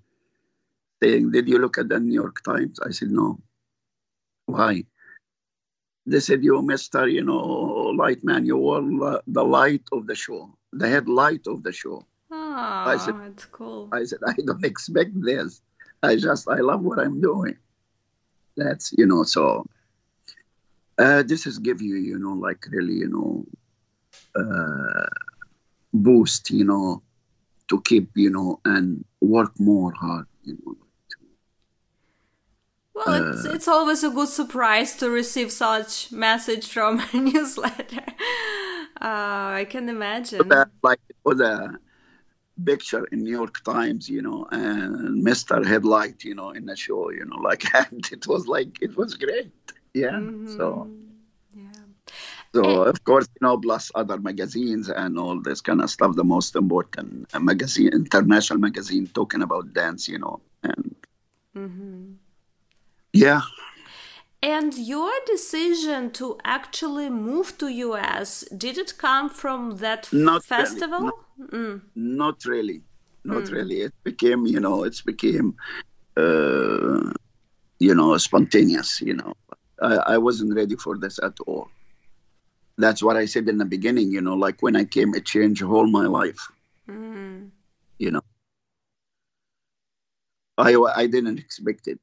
[1.02, 3.38] saying, "Did you look at the New York Times?" I said, "No."
[4.46, 4.84] Why?
[6.06, 7.42] They said, "You, Mister, you know,
[7.98, 12.06] light man, you were the light of the show, the headlight of the show."
[12.58, 13.88] Oh, said- that's cool.
[13.92, 15.60] I said, I don't expect this.
[16.02, 17.56] I just, I love what I'm doing.
[18.56, 19.66] That's, you know, so
[20.98, 23.44] uh, this is give you, you know, like really, you know,
[24.40, 25.06] uh,
[25.92, 27.02] boost, you know,
[27.68, 30.76] to keep, you know, and work more hard, you know.
[32.94, 38.04] Well, it's, Uh, it's always a good surprise to receive such message from a newsletter.
[38.98, 40.50] Uh, I can imagine.
[40.50, 41.78] Uh, like it was a
[42.64, 45.64] picture in New York Times, you know, and Mr.
[45.64, 49.14] Headlight, you know, in the show, you know, like, and it was like, it was
[49.14, 49.52] great.
[49.94, 50.20] Yeah.
[50.44, 51.14] So, Mhm.
[51.54, 51.84] yeah.
[52.54, 56.16] So of course, you know, plus other magazines and all this kind of stuff.
[56.16, 60.94] The most important magazine, international magazine, talking about dance, you know, and
[61.54, 62.12] mm-hmm.
[63.12, 63.42] yeah,
[64.42, 70.80] And your decision to actually move to US, did it come from that Not really,
[70.80, 71.25] festival?
[71.38, 71.80] Mm.
[71.94, 72.82] not really,
[73.24, 73.50] not Hmm.
[73.50, 73.80] really.
[73.82, 75.56] It became, you know, it's became,
[76.16, 77.10] uh,
[77.78, 79.00] you know, spontaneous.
[79.00, 79.32] You know,
[79.82, 81.70] I, I wasn't ready for this at all.
[82.78, 84.10] That's what I said in the beginning.
[84.12, 86.48] You know, like when I came, it changed all my life.
[86.88, 87.50] Mm.
[87.98, 88.20] You know,
[90.58, 91.98] I I didn't expect it.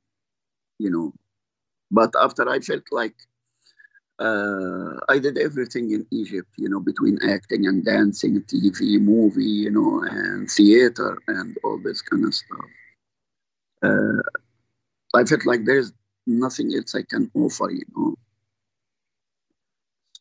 [0.80, 1.14] you know.
[1.92, 3.16] But after I felt like
[4.20, 9.72] uh, I did everything in Egypt, you know, between acting and dancing, TV, movie, you
[9.72, 12.66] know, and theater and all this kind of stuff.
[13.82, 14.22] Uh,
[15.16, 15.92] I felt like there's
[16.28, 18.16] nothing else I can offer, you know.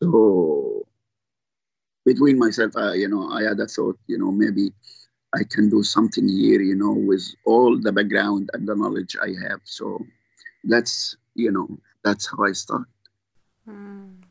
[0.02, 0.86] So
[2.04, 4.72] between myself, I, you know, I had a thought, you know, maybe
[5.34, 9.28] I can do something here, you know, with all the background and the knowledge I
[9.48, 9.60] have.
[9.64, 10.00] So
[10.64, 12.88] that's, you know, that's how I start.
[13.68, 14.22] Mm.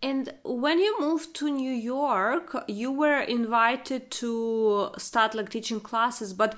[0.00, 6.32] And when you moved to New York, you were invited to start like teaching classes,
[6.32, 6.54] but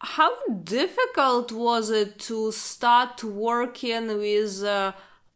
[0.00, 0.32] how
[0.64, 4.92] difficult was it to start working with uh,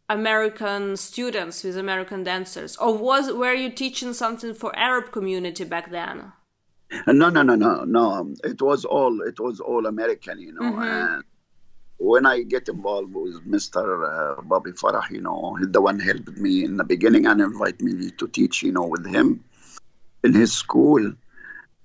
[0.09, 5.93] American students, with American dancers, or was were you teaching something for Arab community back
[5.93, 6.33] then?
[7.07, 8.35] No, no, no, no, no.
[8.43, 10.63] It was all it was all American, you know.
[10.63, 10.83] Mm-hmm.
[10.83, 11.25] And
[11.99, 14.39] when I get involved with Mr.
[14.39, 17.81] Uh, Bobby Farrah, you know, he's the one helped me in the beginning and invite
[17.81, 19.43] me to teach, you know, with him
[20.23, 21.13] in his school.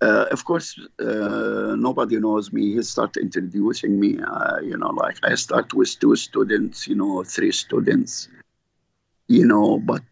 [0.01, 2.73] Uh, of course, uh, nobody knows me.
[2.73, 4.19] He started introducing me.
[4.19, 8.27] Uh, you know, like I start with two students, you know, three students,
[9.27, 10.03] you know, but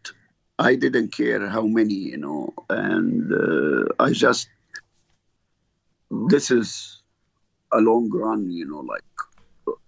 [0.60, 4.50] I didn't care how many, you know, and uh, I just
[6.12, 7.02] this is
[7.72, 9.04] a long run, you know, like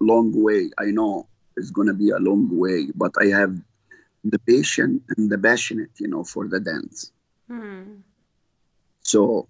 [0.01, 0.71] long way.
[0.79, 1.27] I know
[1.57, 3.55] it's gonna be a long way, but I have
[4.23, 7.11] the patience and the passionate, you know, for the dance.
[7.47, 8.03] Hmm.
[9.03, 9.47] So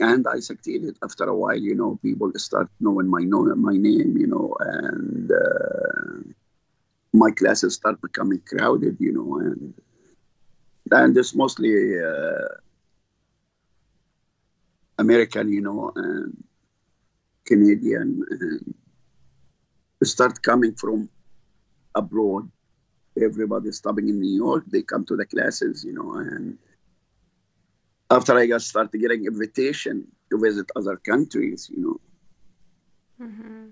[0.00, 1.58] and I succeeded after a while.
[1.58, 4.16] You know, people start knowing my know my name.
[4.16, 6.32] You know, and uh,
[7.12, 8.96] my classes start becoming crowded.
[9.00, 9.74] You know, and
[10.90, 12.48] and it's mostly uh,
[14.98, 15.52] American.
[15.52, 16.44] You know, and
[17.46, 18.74] Canadian, and
[20.04, 21.08] start coming from
[21.94, 22.50] abroad.
[23.20, 24.64] Everybody stopping in New York.
[24.66, 25.84] They come to the classes.
[25.84, 26.58] You know, and
[28.10, 33.26] after I got started getting invitation to visit other countries, you know.
[33.26, 33.68] Mm-hmm.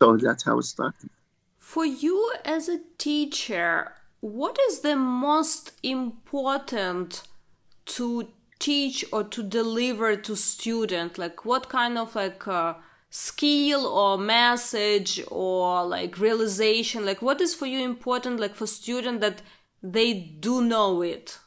[0.00, 1.10] So that's how it started.
[1.58, 7.22] For you as a teacher, what is the most important
[7.86, 8.28] to
[8.58, 11.18] teach or to deliver to student?
[11.18, 12.74] Like what kind of like uh,
[13.12, 17.04] skill or message or like realization?
[17.04, 19.42] Like what is for you important like for student that
[19.82, 21.38] they do know it?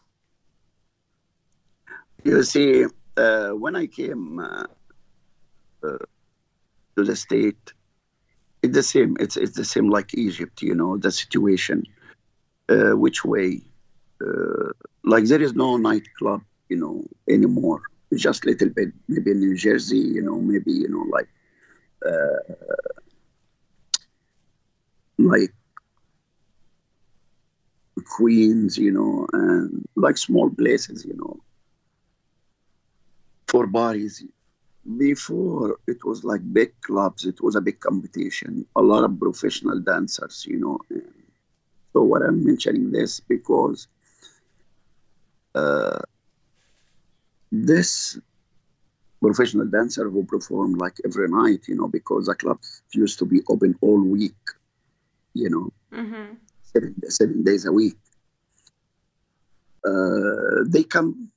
[2.23, 2.85] You see,
[3.17, 4.65] uh, when I came uh,
[5.83, 5.97] uh,
[6.95, 7.73] to the state,
[8.61, 9.17] it's the same.
[9.19, 10.61] It's it's the same like Egypt.
[10.61, 11.83] You know, the situation.
[12.67, 13.61] Uh, which way?
[14.25, 14.71] Uh,
[15.03, 17.81] like there is no nightclub, you know, anymore.
[18.15, 21.27] Just a little bit, maybe in New Jersey, you know, maybe you know, like,
[25.17, 25.53] like
[28.05, 31.39] Queens, you know, and like small places, you know
[33.55, 34.23] for bodies.
[34.97, 39.79] Before it was like big clubs, it was a big competition, a lot of professional
[39.79, 40.77] dancers, you know.
[40.89, 41.01] And
[41.93, 43.87] so what I'm mentioning this because
[45.55, 46.01] uh,
[47.51, 48.19] this
[49.25, 52.59] professional dancer who perform like every night, you know, because the club
[52.93, 54.43] used to be open all week,
[55.33, 56.33] you know, mm-hmm.
[56.61, 57.97] seven, seven days a week.
[59.83, 61.29] Uh, they come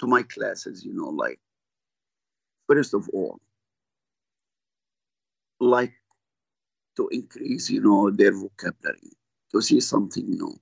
[0.00, 1.38] to my classes, you know, like,
[2.68, 3.38] first of all,
[5.60, 5.94] like
[6.96, 9.12] to increase, you know, their vocabulary,
[9.52, 10.54] to see something new.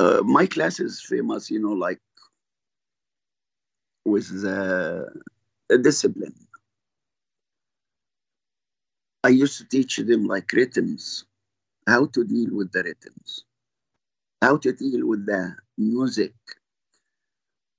[0.00, 2.00] Uh, my class is famous, you know, like
[4.06, 5.10] with the,
[5.82, 6.34] discipline.
[9.24, 11.24] I used to teach them like rhythms,
[11.86, 13.44] how to deal with the rhythms,
[14.40, 16.34] how to deal with the music,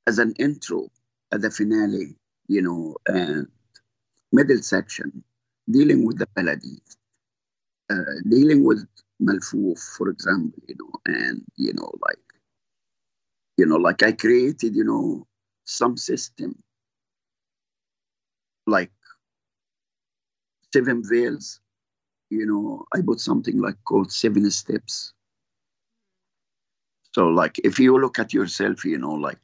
[0.05, 0.89] as an intro
[1.32, 2.15] at the finale,
[2.47, 3.47] you know, and
[4.34, 5.23] middle section,
[5.69, 6.82] dealing with the melody,
[7.89, 8.86] uh, dealing with
[9.21, 12.19] Malfouf, for example, you know, and, you know, like,
[13.57, 15.25] you know, like I created, you know,
[15.68, 16.55] some system
[18.68, 18.91] like
[20.74, 21.59] seven veils,
[22.30, 25.13] you know, I bought something like called seven steps.
[27.13, 29.39] So like if you look at yourself, you know, like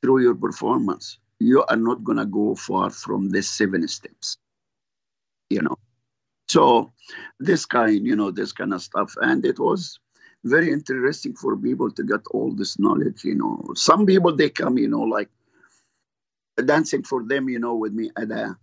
[0.00, 4.38] through your performance, you are not going to go far from the seven steps,
[5.50, 5.76] you know.
[6.48, 6.92] So
[7.40, 9.14] this kind, you know, this kind of stuff.
[9.20, 9.98] And it was
[10.44, 13.64] very interesting for people to get all this knowledge, you know.
[13.74, 15.28] Some people, they come, you know, like
[16.62, 18.56] dancing for them, you know, with me at a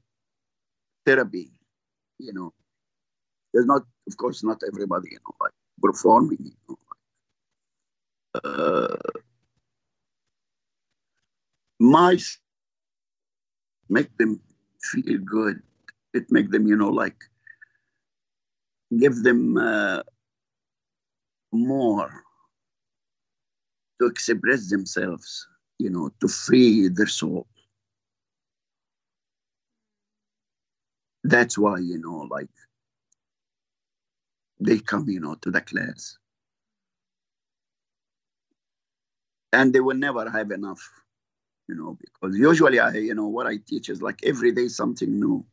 [1.06, 1.52] therapy.
[2.20, 2.54] You know,
[3.54, 6.38] there's not, of course, not everybody, you know, like performing.
[6.40, 6.78] You
[8.36, 8.98] know, uh,
[11.80, 12.18] my
[13.90, 14.40] make them
[14.82, 15.62] feel good.
[16.14, 17.18] It make them, you know, like
[18.98, 20.02] give them uh,
[21.52, 22.24] more
[24.00, 27.48] to express themselves, you know, to free their soul.
[31.24, 32.50] That's why, you know, like
[34.60, 36.18] they come, you know, to the class.
[39.54, 40.82] And they will never have enough,
[41.68, 45.20] you know, because usually I, you know, what I teach is like every day something
[45.20, 45.46] new.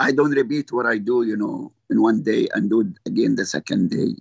[0.00, 3.36] I don't repeat what I do, you know, in one day and do it again
[3.36, 4.16] the second day.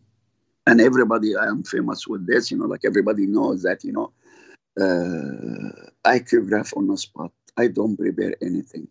[0.68, 4.12] And everybody, I am famous with this, you know, like everybody knows that, you know,
[4.80, 7.32] uh, I choreograph on the spot.
[7.58, 8.88] I don't prepare anything.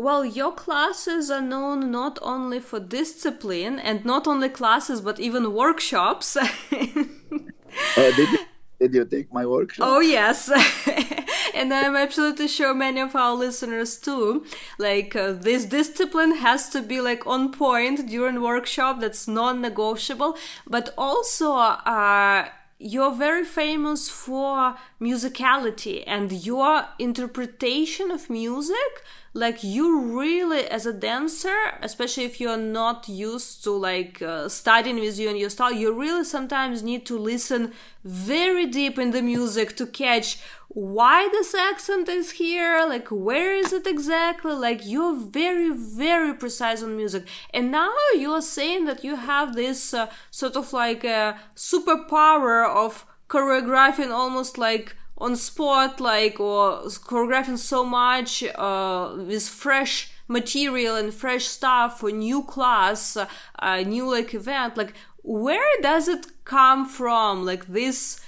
[0.00, 5.52] Well, your classes are known not only for discipline and not only classes, but even
[5.52, 6.38] workshops.
[6.38, 8.38] uh, did, you,
[8.80, 9.86] did you take my workshop?
[9.86, 10.48] Oh, yes.
[11.54, 14.46] and I'm absolutely sure many of our listeners too.
[14.78, 20.38] Like, uh, this discipline has to be like on point during workshop, that's non negotiable,
[20.66, 22.48] but also, uh,
[22.78, 30.92] you're very famous for musicality and your interpretation of music like you really as a
[30.92, 35.72] dancer especially if you're not used to like uh, studying with you and your style
[35.72, 37.72] you really sometimes need to listen
[38.04, 40.38] very deep in the music to catch
[40.72, 44.52] why this accent is here like where is it exactly?
[44.52, 47.26] Like you're very very precise on music.
[47.52, 53.04] And now you're saying that you have this uh, sort of like a superpower of
[53.28, 61.12] choreographing almost like on spot like or choreographing so much uh, with fresh material and
[61.12, 66.88] fresh stuff for new class a uh, new like event like where does it come
[66.88, 67.44] from?
[67.44, 68.20] Like this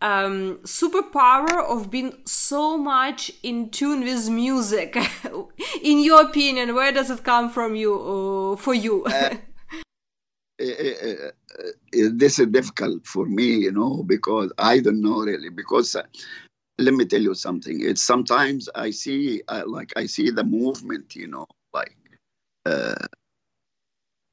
[0.00, 4.96] um, superpower of being so much in tune with music.
[5.82, 9.06] In your opinion where does it come from you uh, for you
[10.60, 11.30] uh,
[12.12, 15.50] this is difficult for me, you know, because I don't know really.
[15.50, 16.02] Because uh,
[16.78, 17.80] let me tell you something.
[17.82, 21.96] It's sometimes I see, uh, like, I see the movement, you know, like,
[22.66, 22.94] uh,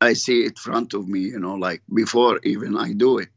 [0.01, 3.29] I see it front of me, you know, like before even I do it.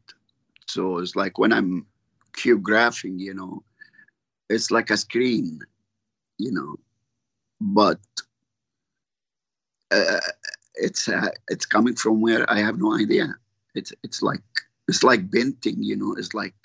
[0.67, 1.85] So it's like when I'm
[2.33, 3.63] choreographing, you know,
[4.49, 5.59] it's like a screen,
[6.37, 6.75] you know,
[7.59, 7.99] but
[9.91, 10.19] uh,
[10.81, 13.35] it's uh, it's coming from where I have no idea.
[13.75, 14.43] It's it's like
[14.87, 16.15] it's like painting, you know.
[16.17, 16.55] It's like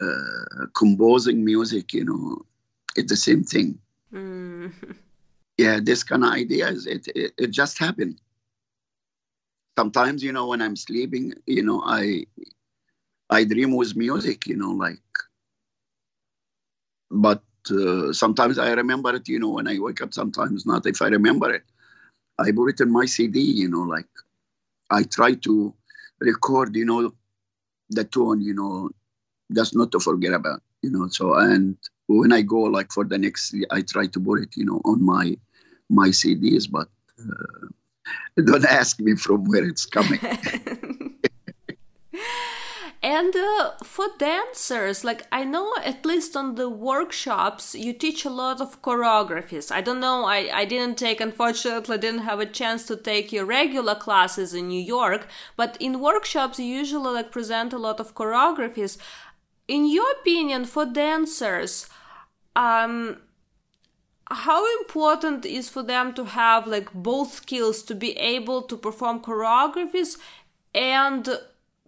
[0.00, 2.44] uh, composing music, you know.
[2.96, 3.78] It's the same thing.
[4.12, 4.72] Mm.
[5.58, 6.86] Yeah, this kind of ideas.
[6.86, 8.20] It, it it just happened.
[9.76, 12.26] Sometimes, you know, when I'm sleeping, you know, I
[13.30, 15.02] I dream with music, you know, like.
[17.10, 20.14] But uh, sometimes I remember it, you know, when I wake up.
[20.14, 20.86] Sometimes not.
[20.86, 21.64] If I remember it,
[22.38, 24.06] I put it in my CD, you know, like
[24.90, 25.74] I try to
[26.20, 27.12] record, you know,
[27.90, 28.90] the tone, you know,
[29.52, 31.08] just not to forget about, you know.
[31.08, 31.76] So and
[32.06, 35.02] when I go like for the next, I try to put it, you know, on
[35.02, 35.36] my
[35.90, 36.88] my CDs, but
[37.20, 37.68] uh,
[38.44, 40.20] don't ask me from where it's coming.
[43.08, 48.36] And uh, for dancers, like I know at least on the workshops, you teach a
[48.42, 49.72] lot of choreographies.
[49.72, 53.46] I don't know, I, I didn't take, unfortunately, didn't have a chance to take your
[53.46, 58.14] regular classes in New York, but in workshops, you usually like present a lot of
[58.14, 58.98] choreographies.
[59.66, 61.88] In your opinion, for dancers,
[62.56, 63.22] um,
[64.30, 69.20] how important is for them to have like both skills to be able to perform
[69.20, 70.18] choreographies
[70.74, 71.26] and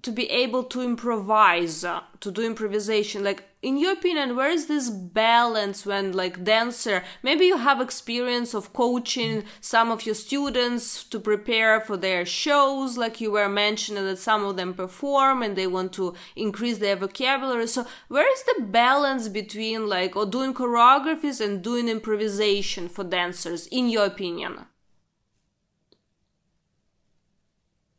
[0.02, 3.24] to be able to improvise uh, to do improvisation.
[3.24, 8.54] Like in your opinion where is this balance when like dancer maybe you have experience
[8.54, 14.04] of coaching some of your students to prepare for their shows like you were mentioning
[14.04, 17.66] that some of them perform and they want to increase their vocabulary.
[17.66, 23.66] So where is the balance between like or doing choreographies and doing improvisation for dancers
[23.66, 24.66] in your opinion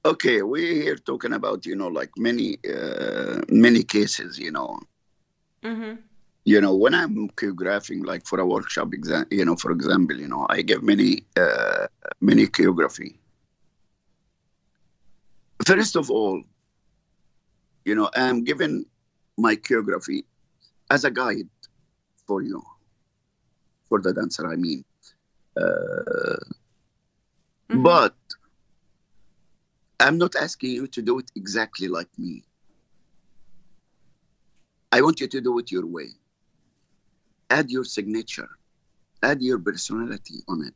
[0.05, 4.79] okay we're here talking about you know like many uh, many cases you know
[5.63, 5.95] mm-hmm.
[6.45, 10.27] you know when i'm choreographing like for a workshop exam you know for example you
[10.27, 11.87] know i give many uh,
[12.21, 13.15] many choreography
[15.65, 16.41] first of all
[17.85, 18.85] you know i'm given
[19.37, 20.23] my choreography
[20.89, 21.49] as a guide
[22.27, 22.61] for you,
[23.87, 24.47] for the dancer.
[24.47, 24.83] I mean,
[25.57, 26.37] uh,
[27.69, 27.83] Mhm.
[27.83, 28.15] but
[30.01, 32.43] I'm not asking you to do it exactly like me.
[34.91, 36.09] I want you to do it your way.
[37.51, 38.49] Add your signature,
[39.21, 40.73] add your personality on it.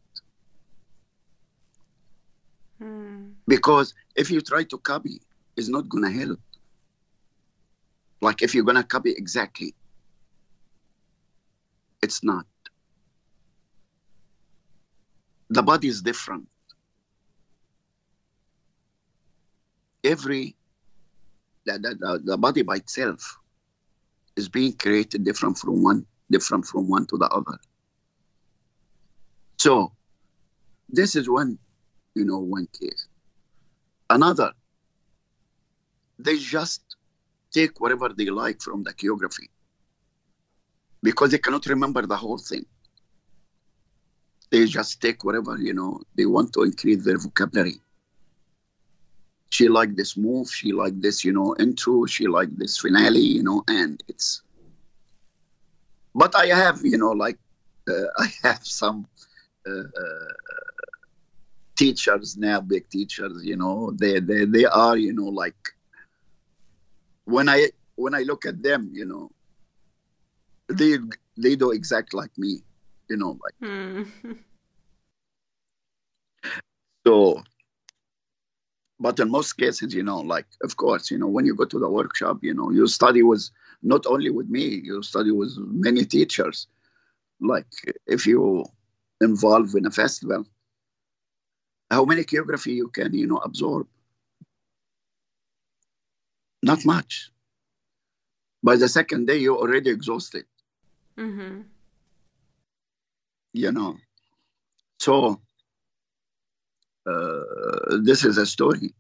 [2.82, 3.34] Mm.
[3.48, 5.20] Because if you try to copy,
[5.58, 6.40] it's not gonna help.
[8.22, 9.74] Like if you're gonna copy exactly,
[12.04, 12.46] it's not.
[15.50, 16.48] The body is different.
[20.06, 20.56] Every
[21.66, 23.40] the, the, body by itself
[24.36, 27.58] is being created different from one, different from one to the other.
[29.58, 29.92] So
[30.90, 31.58] this is one,
[32.14, 33.08] you know, one case.
[34.10, 34.52] Another,
[36.20, 36.82] they just
[37.52, 39.50] take whatever they like from the choreography
[41.02, 42.66] because they cannot remember the whole thing.
[44.52, 47.82] They just take whatever, you know, they want to increase their vocabulary.
[49.56, 53.44] She liked this move, she liked this, you know, intro, she liked this finale, you
[53.44, 54.42] know, and it's.
[56.14, 57.40] But I have, you know, like,
[57.88, 59.08] uh, I have some
[59.66, 60.34] uh, uh,
[61.78, 65.62] teachers now, big teachers, you know, they, they, they are, you know, like,
[67.26, 69.32] when I when I look at them, you know,
[70.68, 70.98] they
[71.38, 72.60] they do exact like me,
[73.10, 74.06] you know, like Mm.
[77.08, 77.44] so.
[79.00, 81.80] But in most cases, you know, like of course, you know, when you go to
[81.80, 83.50] the workshop, you know, you study with
[83.84, 86.68] not only with me, you study with many teachers.
[87.42, 87.68] Like
[88.08, 88.66] if you
[89.22, 90.46] involve in a festival,
[91.92, 93.88] how many choreography you can, you know, absorb?
[96.64, 97.30] Not much.
[98.64, 100.46] By the second day, you're already exhausted.
[101.18, 101.62] Mm-hmm.
[103.54, 103.98] you know.
[105.00, 105.40] So
[107.06, 108.94] uh, this is a story.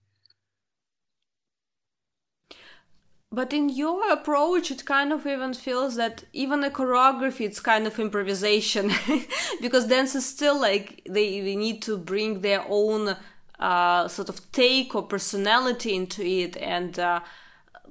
[3.31, 7.85] But in your approach, it kind of even feels that even a choreography, it's kind
[7.85, 8.91] of improvisation,
[9.61, 13.17] because dancers still like they, they need to bring their own
[13.59, 17.19] uh, sort of take or personality into it and uh,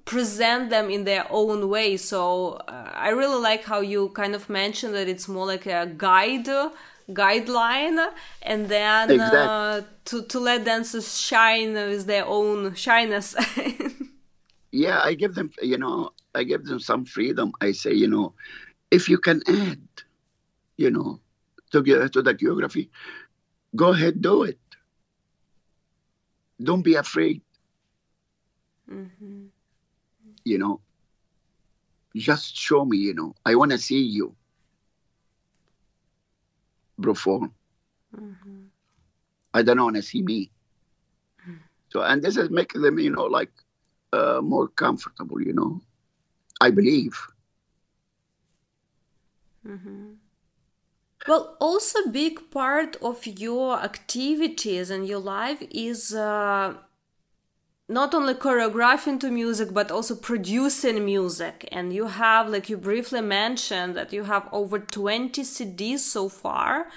[0.04, 1.96] present them in their own way.
[1.96, 5.92] So uh, I really like how you kind of mentioned that it's more like a
[5.96, 6.48] guide
[7.10, 8.10] guideline
[8.42, 13.34] and then uh, to, to let dancers shine with their own shyness.
[14.74, 17.52] Yeah, I give them, you know, I give them some freedom.
[17.60, 18.34] I say, you know,
[18.90, 19.78] if you can add,
[20.76, 21.20] you know,
[21.70, 22.88] to get to the choreography,
[23.76, 24.58] go ahead, do it.
[26.60, 27.42] Don't be afraid,
[28.90, 29.46] mm-hmm.
[30.44, 30.80] you know.
[32.16, 33.36] Just show me, you know.
[33.46, 34.34] I want to see you
[37.00, 37.54] perform.
[38.14, 38.70] hmm
[39.54, 40.50] I don't want to see me.
[41.90, 43.52] So, and this is making them, you know, like
[44.12, 45.80] uh, more comfortable, you know.
[46.60, 47.14] I believe.
[49.64, 50.14] hmm
[51.26, 56.74] Well, also a big part of your activities and your life is uh,
[57.88, 61.68] not only choreographing to music but also producing music.
[61.70, 66.88] And you have, like you briefly mentioned, that you have over 20 CDs so far.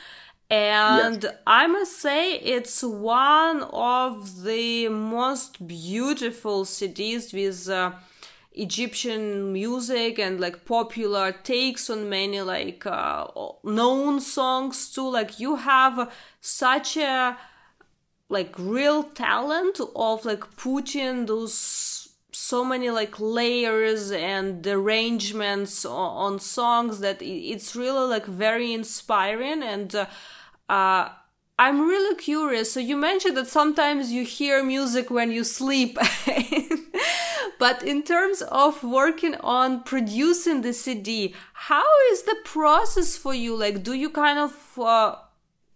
[0.49, 7.91] And I must say, it's one of the most beautiful CDs with uh,
[8.53, 13.27] Egyptian music and like popular takes on many like uh,
[13.65, 15.09] known songs too.
[15.09, 17.37] Like you have such a
[18.29, 26.39] like real talent of like putting those so many like layers and arrangements on, on
[26.39, 30.05] songs that it's really like very inspiring and uh,
[30.69, 31.09] uh,
[31.59, 32.71] I'm really curious.
[32.71, 35.97] So you mentioned that sometimes you hear music when you sleep.
[37.59, 43.55] but in terms of working on producing the CD, how is the process for you?
[43.55, 45.15] Like, do you kind of uh,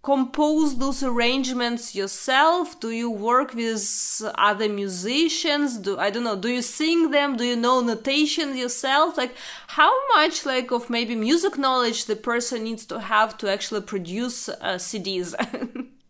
[0.03, 2.79] compose those arrangements yourself?
[2.79, 5.77] Do you work with other musicians?
[5.77, 6.35] Do I don't know?
[6.35, 7.37] Do you sing them?
[7.37, 9.17] Do you know notation yourself?
[9.17, 9.35] Like
[9.67, 14.49] how much like of maybe music knowledge the person needs to have to actually produce
[14.49, 15.35] uh, CDs?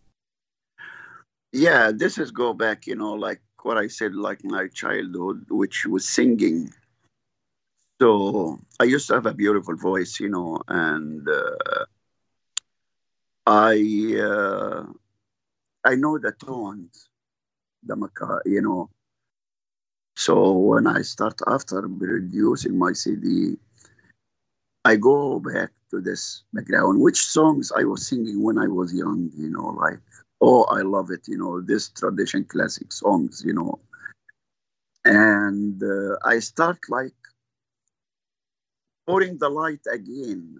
[1.53, 5.85] Yeah, this is go back, you know, like what I said, like my childhood, which
[5.85, 6.73] was singing.
[8.01, 11.85] So I used to have a beautiful voice, you know, and uh,
[13.45, 14.85] I uh,
[15.83, 17.09] I know the tones,
[17.83, 18.89] the maqam, you know.
[20.15, 23.57] So when I start after producing my CD,
[24.85, 29.31] I go back to this background, which songs I was singing when I was young,
[29.35, 29.99] you know, like,
[30.41, 33.79] oh, I love it, you know, this tradition classic songs, you know.
[35.05, 37.15] And uh, I start like
[39.07, 40.59] pouring the light again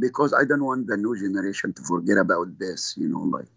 [0.00, 3.48] because I don't want the new generation to forget about this, you know, like.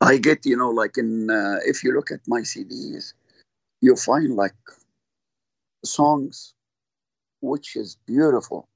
[0.00, 3.14] I get, you know, like in, uh, if you look at my CDs,
[3.80, 4.54] you find like
[5.84, 6.54] songs
[7.40, 8.68] which is beautiful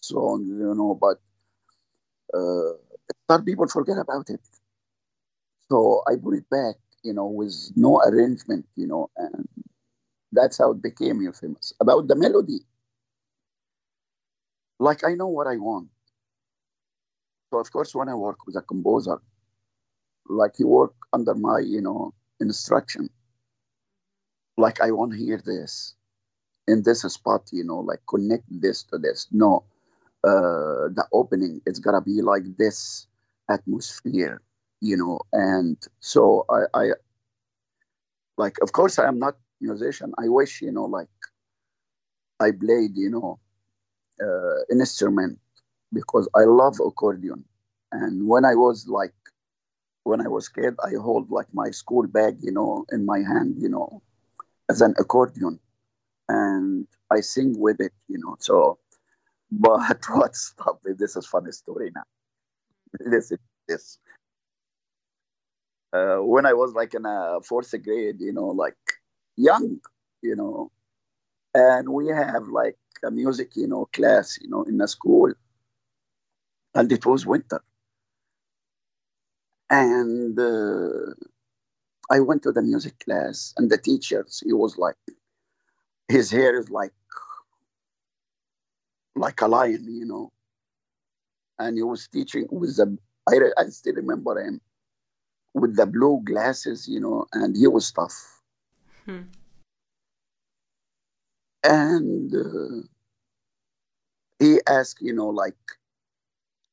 [0.00, 1.18] song, you know, but
[2.34, 2.72] uh,
[3.30, 4.40] some people forget about it.
[5.68, 9.48] So I put it back, you know, with no arrangement, you know, and
[10.32, 11.72] that's how it became famous.
[11.80, 12.60] About the melody,
[14.78, 15.88] like I know what I want.
[17.50, 19.20] So of course, when I work with a composer,
[20.28, 23.08] like he work under my, you know, instruction.
[24.56, 25.94] Like I want to hear this
[26.66, 29.28] in this spot, you know, like connect this to this.
[29.30, 29.64] No,
[30.24, 33.06] uh, the opening it's gotta be like this
[33.50, 34.42] atmosphere,
[34.80, 35.20] you know.
[35.32, 36.90] And so I, I
[38.36, 40.12] like, of course, I am not musician.
[40.18, 41.08] I wish, you know, like
[42.40, 43.38] I played, you know,
[44.22, 45.38] uh, an instrument
[45.92, 47.44] because I love accordion.
[47.92, 49.14] And when I was like,
[50.04, 53.56] when I was kid, I hold like my school bag, you know, in my hand,
[53.58, 54.02] you know,
[54.68, 55.58] as an accordion
[56.28, 58.36] and I sing with it, you know.
[58.38, 58.78] So,
[59.50, 60.92] but what stopped me?
[60.98, 62.02] This is funny story now.
[63.00, 63.38] Listen,
[63.68, 63.98] this.
[65.92, 68.76] Uh, when I was like in a fourth grade, you know, like
[69.36, 69.78] young,
[70.20, 70.70] you know,
[71.54, 75.32] and we have like a music, you know, class, you know, in the school,
[76.74, 77.62] and it was winter,
[79.70, 81.14] and uh,
[82.10, 84.96] I went to the music class, and the teachers, he was like,
[86.08, 86.92] his hair is like
[89.16, 90.32] like a lion, you know.
[91.58, 92.98] And he was teaching with the
[93.28, 94.60] I, I still remember him
[95.54, 98.42] with the blue glasses, you know, and he was tough.
[99.06, 99.22] Hmm.
[101.64, 102.86] And uh,
[104.38, 105.56] he asked, you know, like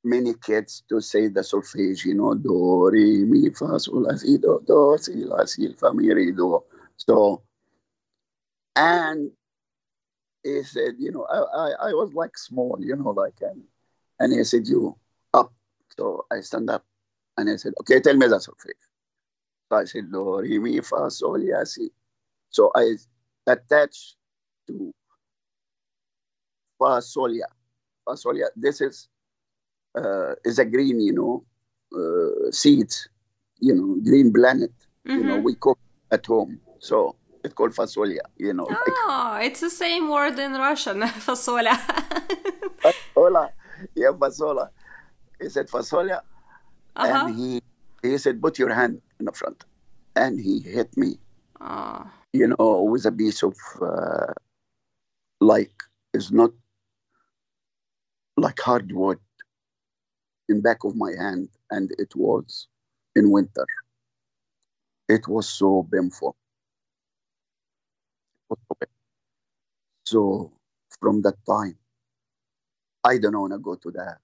[0.04, 4.38] many kids to say the solfege, you know, do, re, mi, fa, sol, la, si,
[4.38, 6.64] do, do, si, la, si, fa, mi, re, do.
[6.98, 7.44] So
[8.76, 9.32] and
[10.44, 13.64] he said, you know, I, I, I was like small, you know, like, and,
[14.20, 14.98] and he said, you
[15.34, 15.54] up.
[15.98, 16.86] So I stand up
[17.38, 18.74] and he said, okay, tell me the solfege.
[19.70, 21.92] So I said, do, re, mi, fa, sol, la, si.
[22.50, 22.96] So I
[23.48, 24.16] attached
[24.68, 24.94] to
[26.84, 27.48] fa, sol, la.
[28.06, 28.48] Fa, sol, la.
[28.56, 29.08] This is,
[29.98, 31.44] uh, is a green, you know,
[31.96, 32.92] uh, seed,
[33.60, 34.72] you know, green planet.
[35.08, 35.18] Mm-hmm.
[35.18, 35.44] You know, mm-hmm.
[35.44, 35.80] we cook
[36.12, 36.60] at home.
[36.80, 38.68] So it's called fasolia, you know.
[38.70, 41.76] Oh, like, it's the same word in Russian, fasolia.
[42.82, 43.50] fasola,
[43.96, 44.70] yeah, fasola.
[45.42, 46.22] He said fasolia,
[46.96, 47.26] uh-huh.
[47.28, 47.62] and he
[48.02, 49.66] he said, "Put your hand in the front,"
[50.16, 51.18] and he hit me.
[51.60, 52.10] Oh.
[52.32, 54.34] You know, with a piece of uh,
[55.42, 55.74] like
[56.14, 56.52] it's not
[58.38, 59.20] like hardwood
[60.50, 62.68] in back of my hand, and it was
[63.16, 63.66] in winter.
[65.10, 66.36] It was so painful
[70.06, 70.52] so
[71.00, 71.78] from that time,
[73.04, 74.18] I don't want to go to the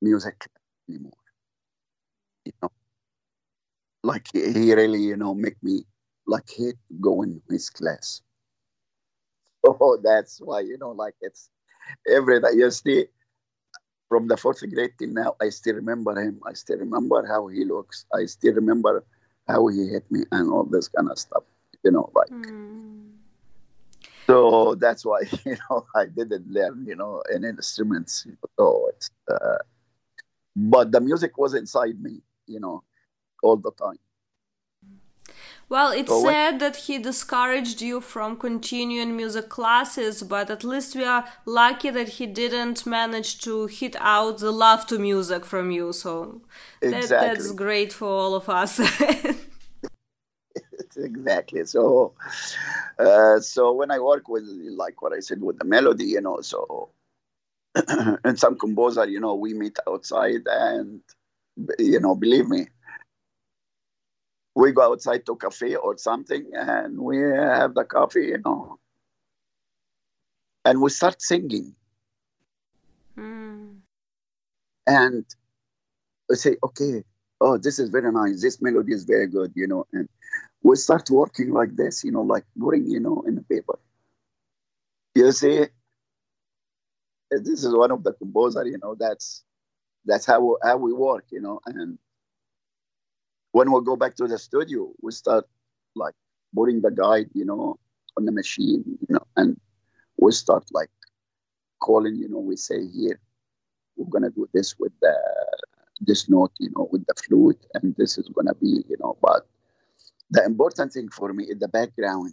[0.00, 0.46] music
[0.88, 1.12] anymore.
[2.44, 2.70] You know,
[4.02, 5.84] like he really, you know, make me
[6.26, 8.22] like hate going his class.
[9.66, 11.50] oh that's why, you know, like it's
[12.08, 12.48] every day.
[12.54, 13.06] You see,
[14.08, 16.40] from the fourth grade till now, I still remember him.
[16.46, 18.06] I still remember how he looks.
[18.14, 19.04] I still remember
[19.48, 21.44] how he hit me and all this kind of stuff.
[21.82, 22.28] You know, like.
[22.30, 22.74] Mm
[24.28, 28.26] so that's why you know I didn't learn you know any instruments.
[28.58, 29.58] So it's, uh,
[30.56, 32.82] but the music was inside me, you know,
[33.42, 33.98] all the time.
[35.68, 40.94] Well, it's so said that he discouraged you from continuing music classes, but at least
[40.94, 45.70] we are lucky that he didn't manage to hit out the love to music from
[45.70, 45.92] you.
[45.92, 46.42] So
[46.82, 47.08] exactly.
[47.08, 48.78] that, that's great for all of us.
[50.96, 51.64] exactly.
[51.64, 52.12] So,
[52.98, 56.40] uh, so when I work with, like what I said, with the melody, you know,
[56.40, 56.90] so
[57.74, 61.00] and some composer, you know, we meet outside, and
[61.78, 62.66] you know, believe me,
[64.54, 68.78] we go outside to cafe or something, and we have the coffee, you know,
[70.64, 71.74] and we start singing,
[73.18, 73.76] mm.
[74.86, 75.24] and
[76.28, 77.04] we say, okay,
[77.40, 78.40] oh, this is very nice.
[78.40, 80.08] This melody is very good, you know, and
[80.62, 83.78] we start working like this, you know, like putting, you know, in the paper.
[85.14, 85.66] You see,
[87.30, 89.44] this is one of the composer, you know, that's
[90.04, 91.60] that's how how we work, you know.
[91.66, 91.98] And
[93.54, 95.44] when we go back to the studio, we start
[95.94, 96.14] like
[96.56, 97.78] putting the guide, you know,
[98.16, 99.56] on the machine, you know, and
[100.16, 100.90] we start like
[101.78, 103.20] calling, you know, we say here,
[103.96, 105.14] we're gonna do this with the
[106.00, 109.46] this note, you know, with the flute, and this is gonna be, you know, but
[110.30, 112.32] the important thing for me is the background.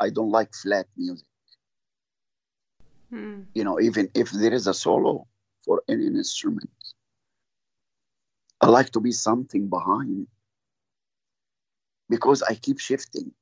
[0.00, 1.28] I don't like flat music.
[3.10, 3.42] Hmm.
[3.54, 5.28] You know, even if there is a solo
[5.64, 6.70] for any instrument,
[8.68, 10.26] I like to be something behind
[12.10, 13.32] because I keep shifting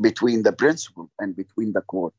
[0.00, 2.12] between the principle and between the chord.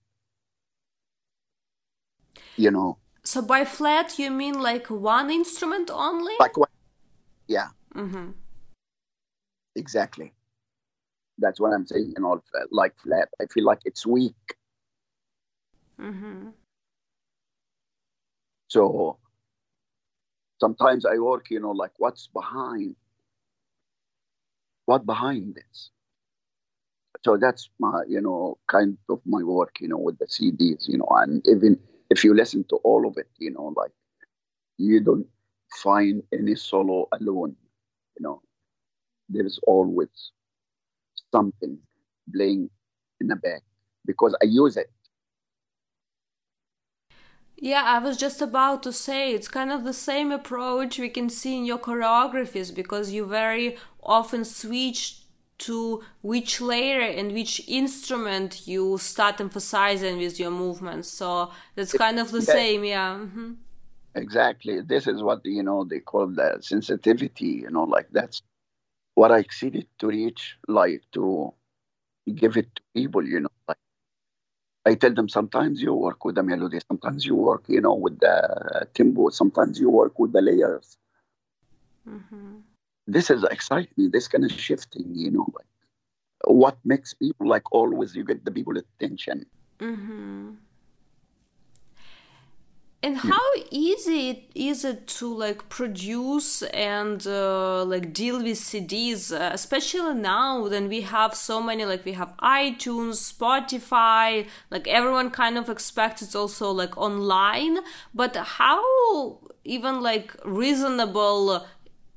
[2.57, 6.34] You know, So by flat, you mean like one instrument only?
[6.38, 6.70] like what?
[7.47, 8.32] Yeah, Mm-hmm.
[9.78, 10.34] exactly.
[11.38, 12.13] That's what I'm saying.
[12.18, 13.30] You know, like flat.
[13.41, 14.36] I feel like it's weak.
[15.99, 16.49] Mm-hmm.
[18.68, 19.18] So
[20.60, 22.95] sometimes I work, you know, like what's behind,
[24.86, 25.91] what behind this.
[27.24, 30.97] So that's my, you know, kind of my work, you know, with the CDs, you
[30.97, 31.80] know, and even
[32.10, 33.91] if you listen to all of it, you know, like
[34.78, 35.28] you don't
[35.84, 37.56] find any solo alone,
[38.20, 38.41] you know,
[39.30, 40.10] there is always
[41.32, 41.78] something
[42.34, 42.70] playing
[43.22, 43.62] in the back
[44.06, 44.91] because I use it.
[47.58, 51.30] Yeah, I was just about to say it's kind of the same approach we can
[51.30, 55.22] see in your choreographies because you very often switch
[55.60, 61.10] to which layer and which instrument you start emphasizing with your movements.
[61.10, 62.53] So that's kind of the Yeah.
[62.53, 63.18] same, yeah.
[63.18, 63.53] hmm
[64.16, 64.82] Exactly.
[64.82, 67.47] This is what you know they call the sensitivity.
[67.64, 68.41] You know, like that's
[69.16, 71.53] what I exceeded to reach, like to
[72.36, 73.26] give it to people.
[73.28, 73.78] You know, like
[74.86, 78.19] I tell them sometimes you work with the melody, sometimes you work, you know, with
[78.19, 80.97] the tempo, sometimes you work with the layers.
[82.05, 82.61] hmm
[83.07, 84.11] This is exciting.
[84.11, 85.05] This kind of shifting.
[85.15, 85.67] You know, like
[86.45, 89.45] what makes people like always you get the people attention.
[89.79, 90.34] hmm
[93.06, 99.51] And how easy is it to like produce and uh, like deal with CDs, uh,
[99.53, 105.56] especially now when we have so many like we have iTunes, Spotify, like everyone kind
[105.56, 107.78] of expects it's also like online.
[108.16, 111.64] But how even like reasonable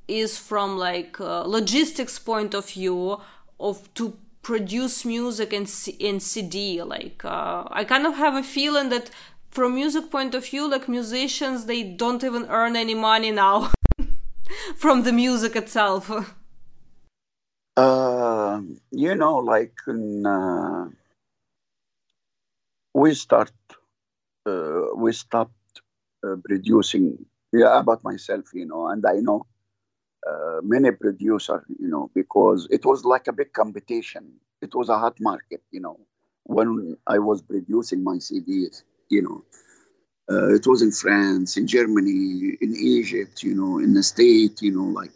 [0.09, 3.21] is from like uh, logistics point of view
[3.61, 6.83] of to produce music in, C- in CD.
[6.83, 9.11] Like uh, I kind of have a feeling that
[9.51, 13.71] from music point of view, like musicians, they don't even earn any money now
[14.77, 16.11] from the music itself.
[17.77, 20.89] Uh, you know, like in, uh,
[22.95, 23.53] we start,
[24.47, 25.81] uh, we stopped
[26.27, 27.25] uh, producing.
[27.51, 29.47] Yeah, about myself, you know, and I know
[30.29, 34.35] uh, many producers, you know, because it was like a big competition.
[34.61, 35.99] It was a hot market, you know,
[36.45, 39.43] when I was producing my CDs, you know.
[40.31, 44.73] Uh, it was in France, in Germany, in Egypt, you know, in the state, you
[44.73, 45.11] know, like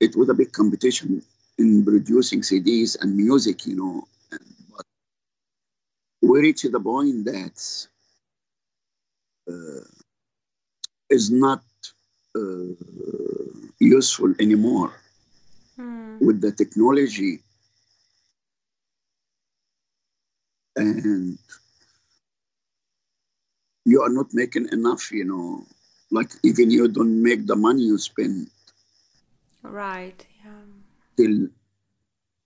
[0.00, 1.22] it was a big competition
[1.58, 4.06] in producing CDs and music, you know.
[4.32, 4.40] And,
[4.70, 4.84] but
[6.22, 7.58] we reached the point that
[9.48, 9.80] uh,
[11.10, 11.62] is not
[12.36, 12.72] uh,
[13.80, 14.92] useful anymore
[15.76, 16.20] Hmm.
[16.20, 17.40] with the technology
[20.76, 21.38] and
[23.86, 25.66] you are not making enough, you know.
[26.10, 28.50] Like even you don't make the money you spend
[29.62, 30.26] Right.
[30.44, 30.62] Yeah.
[31.16, 31.48] till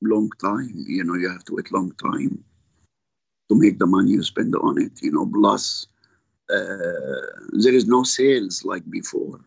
[0.03, 2.45] long time, you know, you have to wait long time
[3.49, 5.87] to make the money you spend on it, you know, plus
[6.51, 9.41] uh, there is no sales like before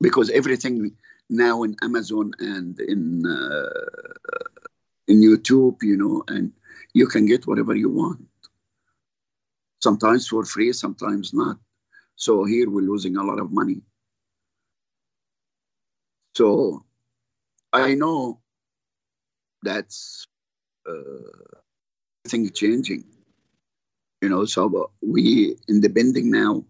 [0.00, 0.92] because everything
[1.30, 4.14] now in Amazon and in uh,
[5.08, 6.52] in YouTube, you know, and
[6.94, 8.20] you can get whatever you want.
[9.80, 11.58] Sometimes for free, sometimes not.
[12.16, 13.82] So here we're losing a lot of money.
[16.36, 16.84] So
[17.72, 18.40] I know
[19.62, 20.26] that's
[20.88, 21.50] uh,
[22.28, 23.04] thing changing,
[24.22, 24.44] you know.
[24.46, 26.64] So we in the bending now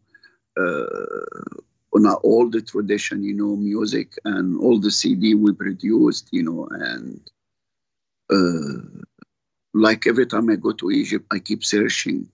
[0.58, 1.56] uh,
[1.94, 6.68] on all the tradition, you know, music and all the CD we produced, you know,
[6.70, 7.20] and
[8.30, 9.04] uh,
[9.74, 12.28] like every time I go to Egypt, I keep searching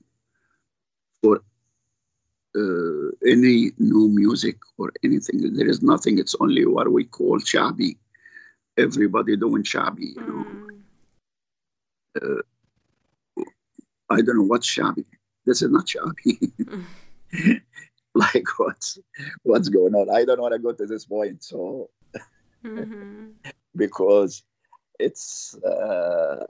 [1.27, 1.43] for
[2.63, 5.53] uh, any new music or anything.
[5.55, 6.19] There is nothing.
[6.19, 7.97] It's only what we call shabi.
[8.79, 10.43] Everybody doing shabi, you know.
[10.43, 10.69] Hmm.
[12.23, 13.45] Uh,
[14.09, 15.05] I don't know what's shabby.
[15.45, 16.35] This is not shabby.
[18.15, 18.99] like what's
[19.43, 20.09] what's going on?
[20.19, 21.43] I don't want to go to this point.
[21.43, 21.91] So
[22.65, 23.27] mm-hmm.
[23.77, 24.43] because
[24.99, 26.45] it's uh,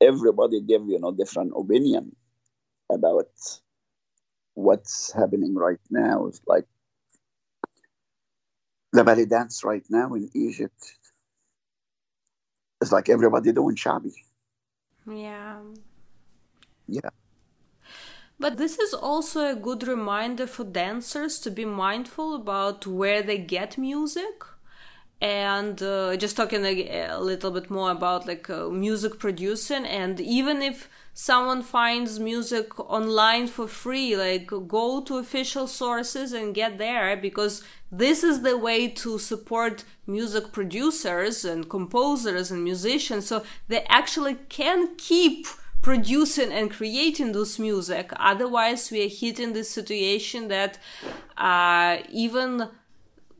[0.00, 2.14] everybody give you know different opinion
[2.90, 3.30] about
[4.56, 6.26] what's happening right now.
[6.26, 6.66] is like
[8.92, 10.82] the belly dance right now in Egypt.
[12.80, 14.14] It's like everybody doing shabby.
[15.06, 15.60] Yeah.
[16.88, 17.10] Yeah.
[18.38, 23.38] But this is also a good reminder for dancers to be mindful about where they
[23.38, 24.44] get music.
[25.20, 30.20] And uh, just talking a, a, little bit more about like uh, music producing, and
[30.20, 36.76] even if someone finds music online for free, like go to official sources and get
[36.76, 43.42] there because this is the way to support music producers and composers and musicians so
[43.68, 45.46] they actually can keep
[45.80, 48.12] producing and creating this music.
[48.18, 50.78] Otherwise, we are hitting this situation that
[51.38, 52.68] uh, even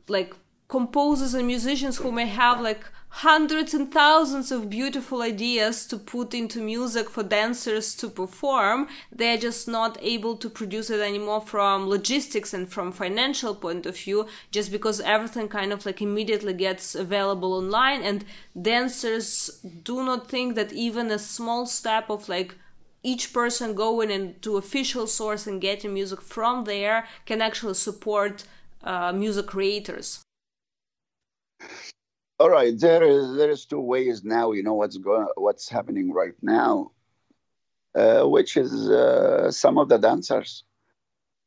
[0.07, 0.33] like
[0.67, 2.83] composers and musicians who may have like
[3.21, 8.87] hundreds and thousands of beautiful ideas to put into music for dancers to perform.
[9.11, 13.97] They're just not able to produce it anymore from logistics and from financial point of
[13.97, 18.03] view just because everything kind of like immediately gets available online.
[18.03, 18.23] And
[18.61, 22.53] dancers do not think that even a small step of like
[23.01, 28.43] each person going into official source and getting music from there can actually support
[28.83, 30.21] uh, music creators
[32.39, 34.51] all right, there is there is two ways now.
[34.51, 36.91] You know what's going, what's happening right now,
[37.95, 40.63] uh, which is uh, some of the dancers,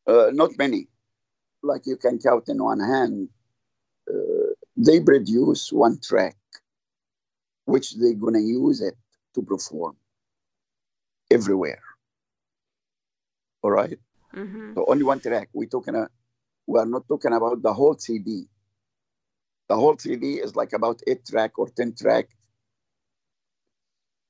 [0.07, 0.89] uh, not many,
[1.63, 3.29] like you can count in one hand.
[4.13, 6.37] Uh, they produce one track,
[7.67, 8.97] which they're gonna use it
[9.35, 9.97] to perform
[11.31, 11.83] everywhere.
[13.63, 13.99] All right?
[14.35, 14.75] mm-hmm.
[14.75, 15.51] So only one track.
[15.53, 15.95] We're talking.
[15.95, 16.09] A,
[16.67, 18.47] we are not talking about the whole CD
[19.71, 22.27] the whole CD is like about eight track or 10 track.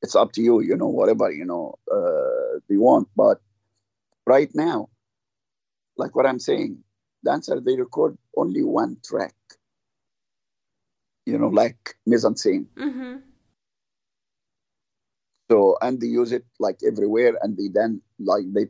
[0.03, 3.09] It's up to you, you know, whatever, you know, uh, you want.
[3.16, 3.41] But
[4.26, 4.91] right now,
[5.97, 6.84] like what I'm saying,
[7.24, 9.34] dancer, they record only one track,
[11.24, 12.66] you know, like mise en scène.
[12.76, 13.16] Mm-hmm.
[15.51, 18.66] So, and they use it like everywhere and they then, like, they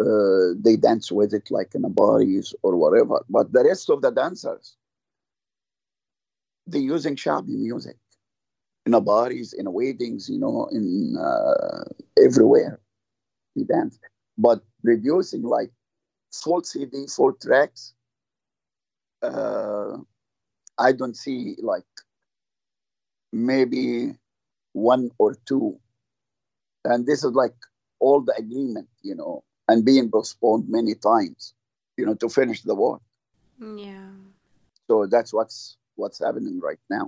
[0.00, 3.22] uh, they dance with it like in the bodies or whatever.
[3.28, 4.78] But the rest of the dancers,
[6.66, 7.96] they're using shaabi music
[8.86, 11.84] in the bodies, in the weddings, you know, in uh,
[12.22, 12.80] everywhere.
[13.54, 13.98] He dance,
[14.38, 15.70] but producing like
[16.32, 17.94] full CD, full tracks.
[19.22, 19.98] Uh,
[20.78, 21.84] I don't see like
[23.32, 24.14] maybe
[24.72, 25.78] one or two,
[26.84, 27.54] and this is like
[27.98, 31.54] all the agreement, you know, and being postponed many times,
[31.96, 33.02] you know, to finish the work.
[33.60, 34.10] Yeah.
[34.88, 37.06] So that's what's what's happening right now.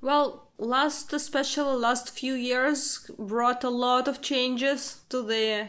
[0.00, 5.68] Well, last especially last few years brought a lot of changes to the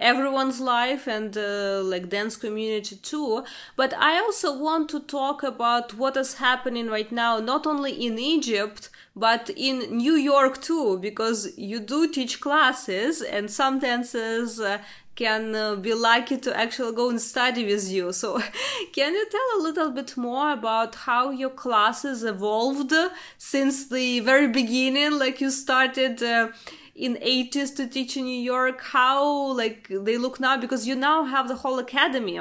[0.00, 3.44] everyone's life and uh, like dance community too
[3.76, 8.18] but i also want to talk about what is happening right now not only in
[8.18, 14.78] egypt but in new york too because you do teach classes and some dances uh,
[15.14, 18.12] can uh, be lucky to actually go and study with you.
[18.12, 18.38] So,
[18.92, 22.92] can you tell a little bit more about how your classes evolved
[23.38, 25.18] since the very beginning?
[25.18, 26.22] Like you started.
[26.22, 26.48] Uh,
[26.94, 31.24] in 80s to teach in New York, how like they look now because you now
[31.24, 32.38] have the whole academy,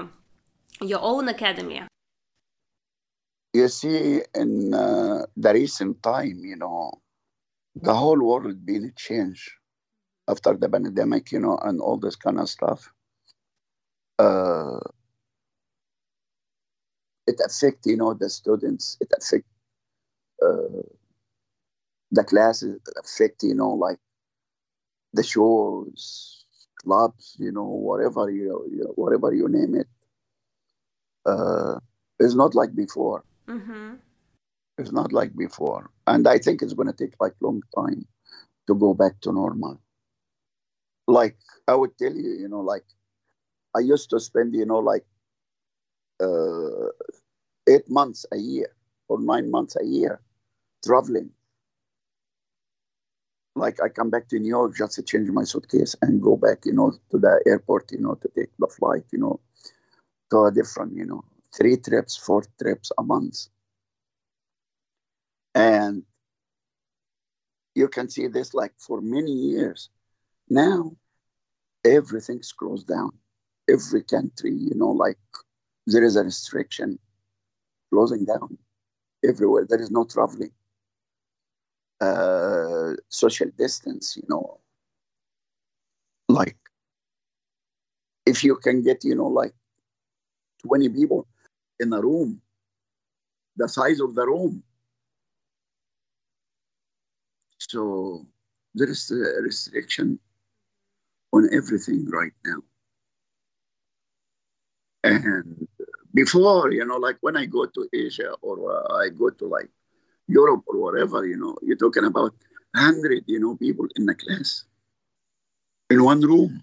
[0.81, 1.83] your own academy.
[3.53, 7.01] You see, in uh, the recent time, you know,
[7.75, 9.49] the whole world been changed
[10.29, 12.93] after the pandemic, you know, and all this kind of stuff.
[14.19, 14.79] Uh,
[17.25, 18.97] it affect, you know, the students.
[19.01, 19.45] It affect
[20.41, 20.83] uh,
[22.11, 22.75] the classes.
[22.75, 23.97] It affect, you know, like
[25.13, 26.45] the shows,
[26.81, 29.87] clubs, you know, whatever you, you know, whatever you name it.
[31.25, 31.79] Uh,
[32.19, 33.23] it's not like before.
[33.47, 33.95] Mm-hmm.
[34.77, 38.07] It's not like before, and I think it's going to take like long time
[38.67, 39.81] to go back to normal
[41.09, 41.37] like
[41.67, 42.85] I would tell you, you know, like
[43.75, 45.05] I used to spend, you know, like
[46.21, 46.89] uh,
[47.67, 48.67] eight months a year
[49.07, 50.21] or nine months a year
[50.85, 51.31] traveling.
[53.55, 56.65] Like I come back to New York just to change my suitcase and go back,
[56.65, 59.39] you know, to the airport, you know, to take the flight, you know,
[60.29, 61.23] to a different, you know,
[61.57, 63.47] three trips, four trips a month.
[65.55, 66.03] And
[67.75, 69.89] you can see this like for many years
[70.49, 70.95] Now,
[71.85, 73.11] everything's closed down.
[73.69, 75.19] Every country, you know, like
[75.85, 76.97] there is a restriction
[77.91, 78.57] closing down
[79.23, 79.65] everywhere.
[79.69, 80.51] There is no traveling.
[82.01, 84.59] Uh, social distance, you know,
[86.29, 86.55] like
[88.25, 89.53] if you can get, you know, like
[90.65, 91.27] 20 people
[91.79, 92.41] in a room,
[93.57, 94.63] the size of the room.
[97.57, 98.25] So
[98.73, 100.19] there is a restriction
[101.33, 102.61] on everything right now.
[105.03, 105.67] And
[106.13, 109.69] before, you know, like when I go to Asia or uh, I go to like
[110.27, 112.33] Europe or whatever, you know, you're talking about
[112.75, 114.65] 100, you know, people in the class
[115.89, 116.61] in one room.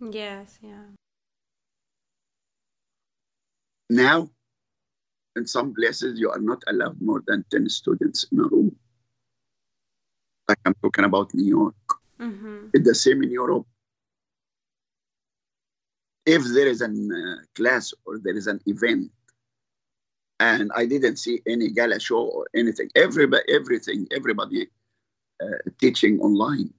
[0.00, 0.82] Yes, yeah.
[3.88, 4.28] Now,
[5.36, 8.74] in some places, you are not allowed more than 10 students in a room.
[10.48, 11.74] Like I'm talking about New York.
[12.20, 12.68] Mm-hmm.
[12.72, 13.66] It's the same in Europe.
[16.26, 19.10] If there is a uh, class or there is an event,
[20.40, 24.66] and I didn't see any gala show or anything, everybody, everything, everybody
[25.40, 26.74] uh, teaching online,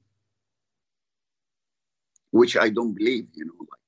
[2.32, 3.54] which I don't believe, you know.
[3.60, 3.80] Like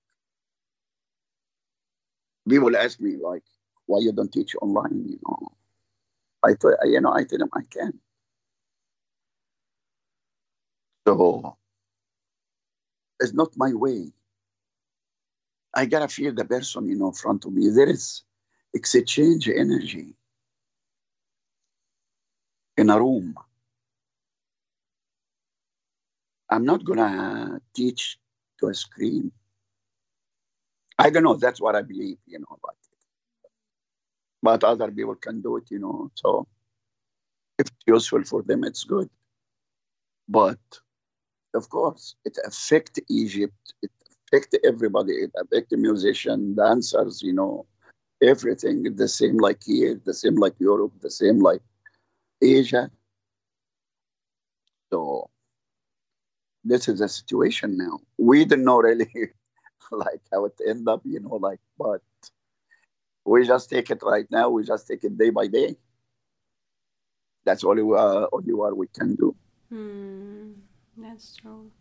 [2.49, 3.43] people ask me, like,
[3.85, 5.49] why you don't teach online, you know?
[6.43, 7.99] I thought, you know, I tell them I can.
[11.07, 11.57] So
[13.19, 14.11] it's not my way.
[15.73, 17.69] I gotta feel the person, you know, in front of me.
[17.69, 18.23] There is
[18.73, 20.15] exchange energy
[22.77, 23.35] in a room.
[26.49, 28.17] I'm not gonna teach
[28.59, 29.31] to a screen.
[30.97, 31.35] I don't know.
[31.35, 32.75] That's what I believe, you know, but
[34.41, 36.11] but other people can do it, you know.
[36.15, 36.47] So
[37.59, 39.09] if it's useful for them, it's good.
[40.27, 40.59] But
[41.53, 43.73] of course, it affect Egypt.
[43.81, 43.91] It
[44.31, 45.13] affect everybody.
[45.13, 47.65] It affect the musician, dancers, you know,
[48.21, 48.95] everything.
[48.95, 51.61] The same like here, the same like Europe, the same like
[52.41, 52.91] Asia.
[54.91, 55.29] So
[56.63, 57.99] this is the situation now.
[58.17, 59.09] We didn't know really
[59.91, 62.01] like how it end up, you know, like but
[63.25, 64.49] we just take it right now.
[64.49, 65.75] We just take it day by day.
[67.45, 69.35] That's only uh, only what we can do.
[69.69, 70.51] Hmm,
[70.97, 71.71] that's true.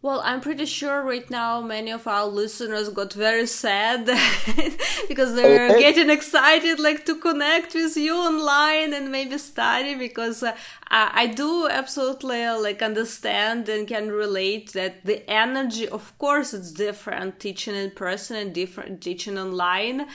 [0.00, 4.06] Well, I'm pretty sure right now many of our listeners got very sad
[5.08, 10.54] because they're getting excited like to connect with you online and maybe study because uh,
[10.88, 16.70] I do absolutely uh, like understand and can relate that the energy of course it's
[16.70, 20.06] different teaching in person and different teaching online.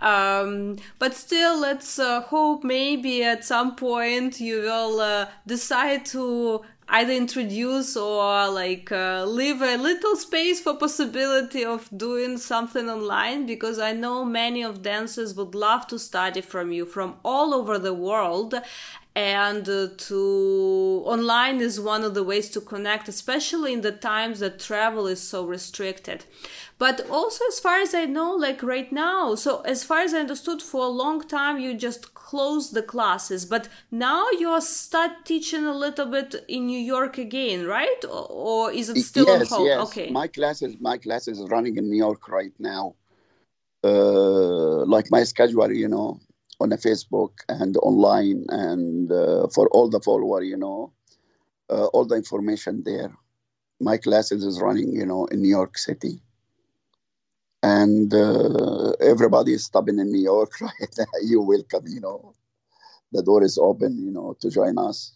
[0.00, 6.62] Um, but still let's uh, hope maybe at some point you will uh, decide to
[6.92, 13.46] either introduce or like uh, leave a little space for possibility of doing something online
[13.46, 17.78] because i know many of dancers would love to study from you from all over
[17.78, 18.54] the world.
[19.14, 24.40] And uh, to online is one of the ways to connect especially in the times
[24.40, 26.24] that travel is so restricted
[26.84, 30.20] but also as far as i know like right now so as far as i
[30.26, 35.64] understood for a long time you just closed the classes but now you start teaching
[35.64, 39.46] a little bit in new york again right or, or is it still yes, on
[39.58, 39.80] hold yes.
[39.86, 42.94] okay My classes, my classes is running in New York right now.
[43.84, 46.20] Uh, like my schedule, you know,
[46.60, 50.92] on the Facebook and online, and uh, for all the follower, you know,
[51.70, 53.12] uh, all the information there.
[53.80, 56.22] My classes is running, you know, in New York City,
[57.62, 60.96] and uh, everybody is stopping in New York right.
[61.22, 62.34] You welcome, you know,
[63.12, 65.12] the door is open, you know, to join us.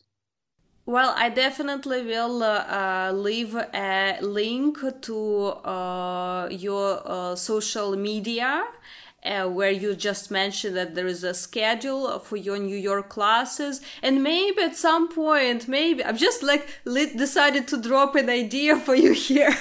[0.86, 8.64] Well, I definitely will uh, uh, leave a link to uh, your uh, social media.
[9.26, 13.80] Uh, where you just mentioned that there is a schedule for your New York classes,
[14.00, 18.78] and maybe at some point, maybe I've just like lit, decided to drop an idea
[18.86, 19.52] for you here.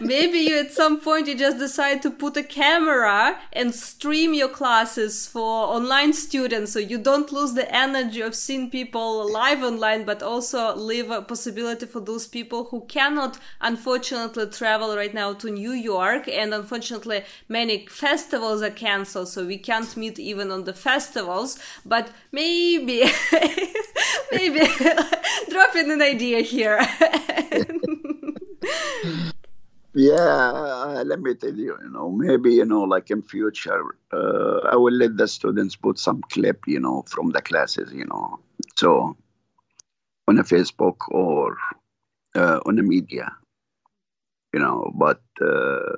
[0.00, 4.50] maybe you at some point you just decide to put a camera and stream your
[4.50, 10.04] classes for online students, so you don't lose the energy of seeing people live online,
[10.04, 15.48] but also leave a possibility for those people who cannot, unfortunately, travel right now to
[15.48, 18.70] New York, and unfortunately, many festivals are
[19.06, 21.58] so we can't meet even on the festivals.
[21.84, 23.04] But maybe,
[24.32, 24.60] maybe
[25.50, 26.80] drop in an idea here.
[29.92, 34.60] Yeah, uh, let me tell you, you know, maybe, you know, like in future, uh,
[34.70, 38.38] I will let the students put some clip, you know, from the classes, you know,
[38.76, 39.16] so
[40.28, 41.56] on a Facebook or
[42.36, 43.32] uh, on the media,
[44.54, 44.92] you know.
[44.94, 45.96] But uh,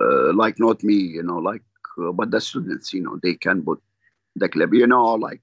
[0.00, 1.62] uh, like not me, you know, like
[1.98, 3.80] uh, but the students, you know, they can put
[4.36, 5.42] the clip, you know, like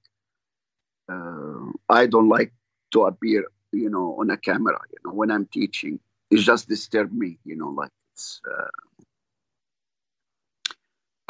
[1.11, 2.53] uh, I don't like
[2.91, 5.99] to appear, you know, on a camera, you know, when I'm teaching.
[6.29, 8.41] It just disturb me, you know, like it's.
[8.45, 8.67] Uh,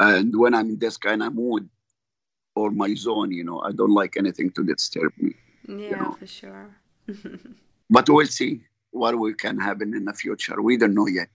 [0.00, 1.68] and when I'm in this kind of mood
[2.56, 5.34] or my zone, you know, I don't like anything to disturb me.
[5.68, 6.16] Yeah, you know.
[6.18, 6.76] for sure.
[7.90, 10.60] But we'll see what we can happen in the future.
[10.60, 11.28] We don't know yet.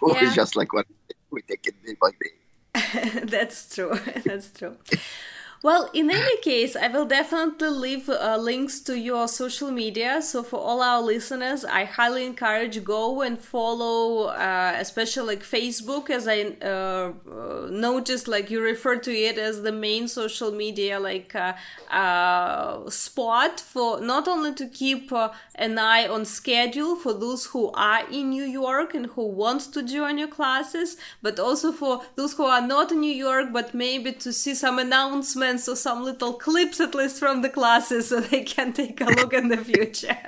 [0.08, 0.26] Yeah.
[0.26, 0.86] it's just like what
[1.30, 3.20] we take it day by day.
[3.24, 3.98] That's true.
[4.24, 4.76] That's true.
[5.60, 10.22] Well, in any case, I will definitely leave uh, links to your social media.
[10.22, 16.10] So for all our listeners, I highly encourage go and follow, uh, especially like Facebook,
[16.10, 17.12] as I uh,
[17.70, 21.54] noticed, like you refer to it as the main social media like uh,
[21.90, 27.72] uh, spot for not only to keep uh, an eye on schedule for those who
[27.72, 32.34] are in New York and who want to join your classes, but also for those
[32.34, 36.34] who are not in New York, but maybe to see some announcements or some little
[36.34, 40.18] clips at least from the classes so they can take a look in the future.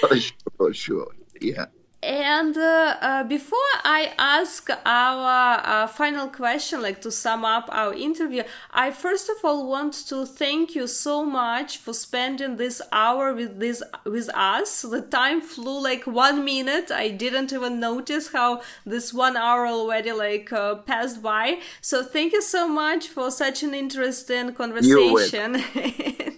[0.00, 1.12] For sure, for sure.
[1.40, 1.66] Yeah.
[2.02, 7.94] And uh, uh, before I ask our uh, final question, like to sum up our
[7.94, 13.34] interview, I first of all want to thank you so much for spending this hour
[13.34, 14.82] with this with us.
[14.82, 16.90] The time flew like one minute.
[16.92, 21.60] I didn't even notice how this one hour already like uh, passed by.
[21.80, 25.62] So thank you so much for such an interesting conversation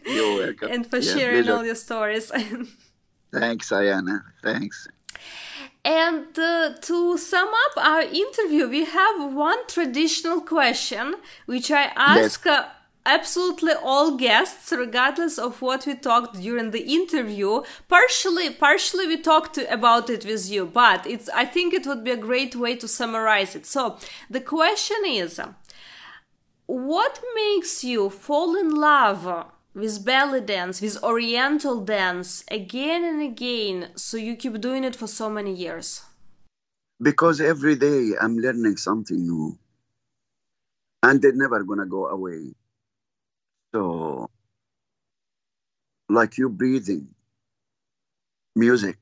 [0.07, 0.69] You're welcome.
[0.73, 1.53] and for Yeah, sharing pleasure.
[1.53, 2.31] all your stories.
[3.33, 4.23] Thanks, Ayana.
[4.43, 4.89] Thanks.
[5.89, 11.15] And uh, to sum up our interview, we have one traditional question
[11.47, 12.67] which I ask uh,
[13.07, 17.63] absolutely all guests, regardless of what we talked during the interview.
[17.89, 21.31] Partially, partially we talked about it with you, but it's.
[21.31, 23.65] I think it would be a great way to summarize it.
[23.65, 23.97] So
[24.29, 25.41] the question is,
[26.67, 29.47] what makes you fall in love?
[29.79, 35.07] With belly dance, with oriental dance again and again, so you keep doing it for
[35.07, 36.03] so many years?
[37.01, 39.57] Because every day I'm learning something new.
[41.03, 42.55] And they're never gonna go away.
[43.73, 44.29] So
[46.09, 47.07] like you breathing
[48.57, 48.99] music,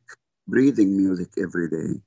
[0.46, 2.00] breathing music every day.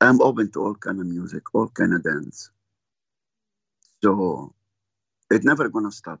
[0.00, 2.50] I'm open to all kind of music, all kind of dance.
[4.02, 4.54] So
[5.30, 6.20] it's never gonna stop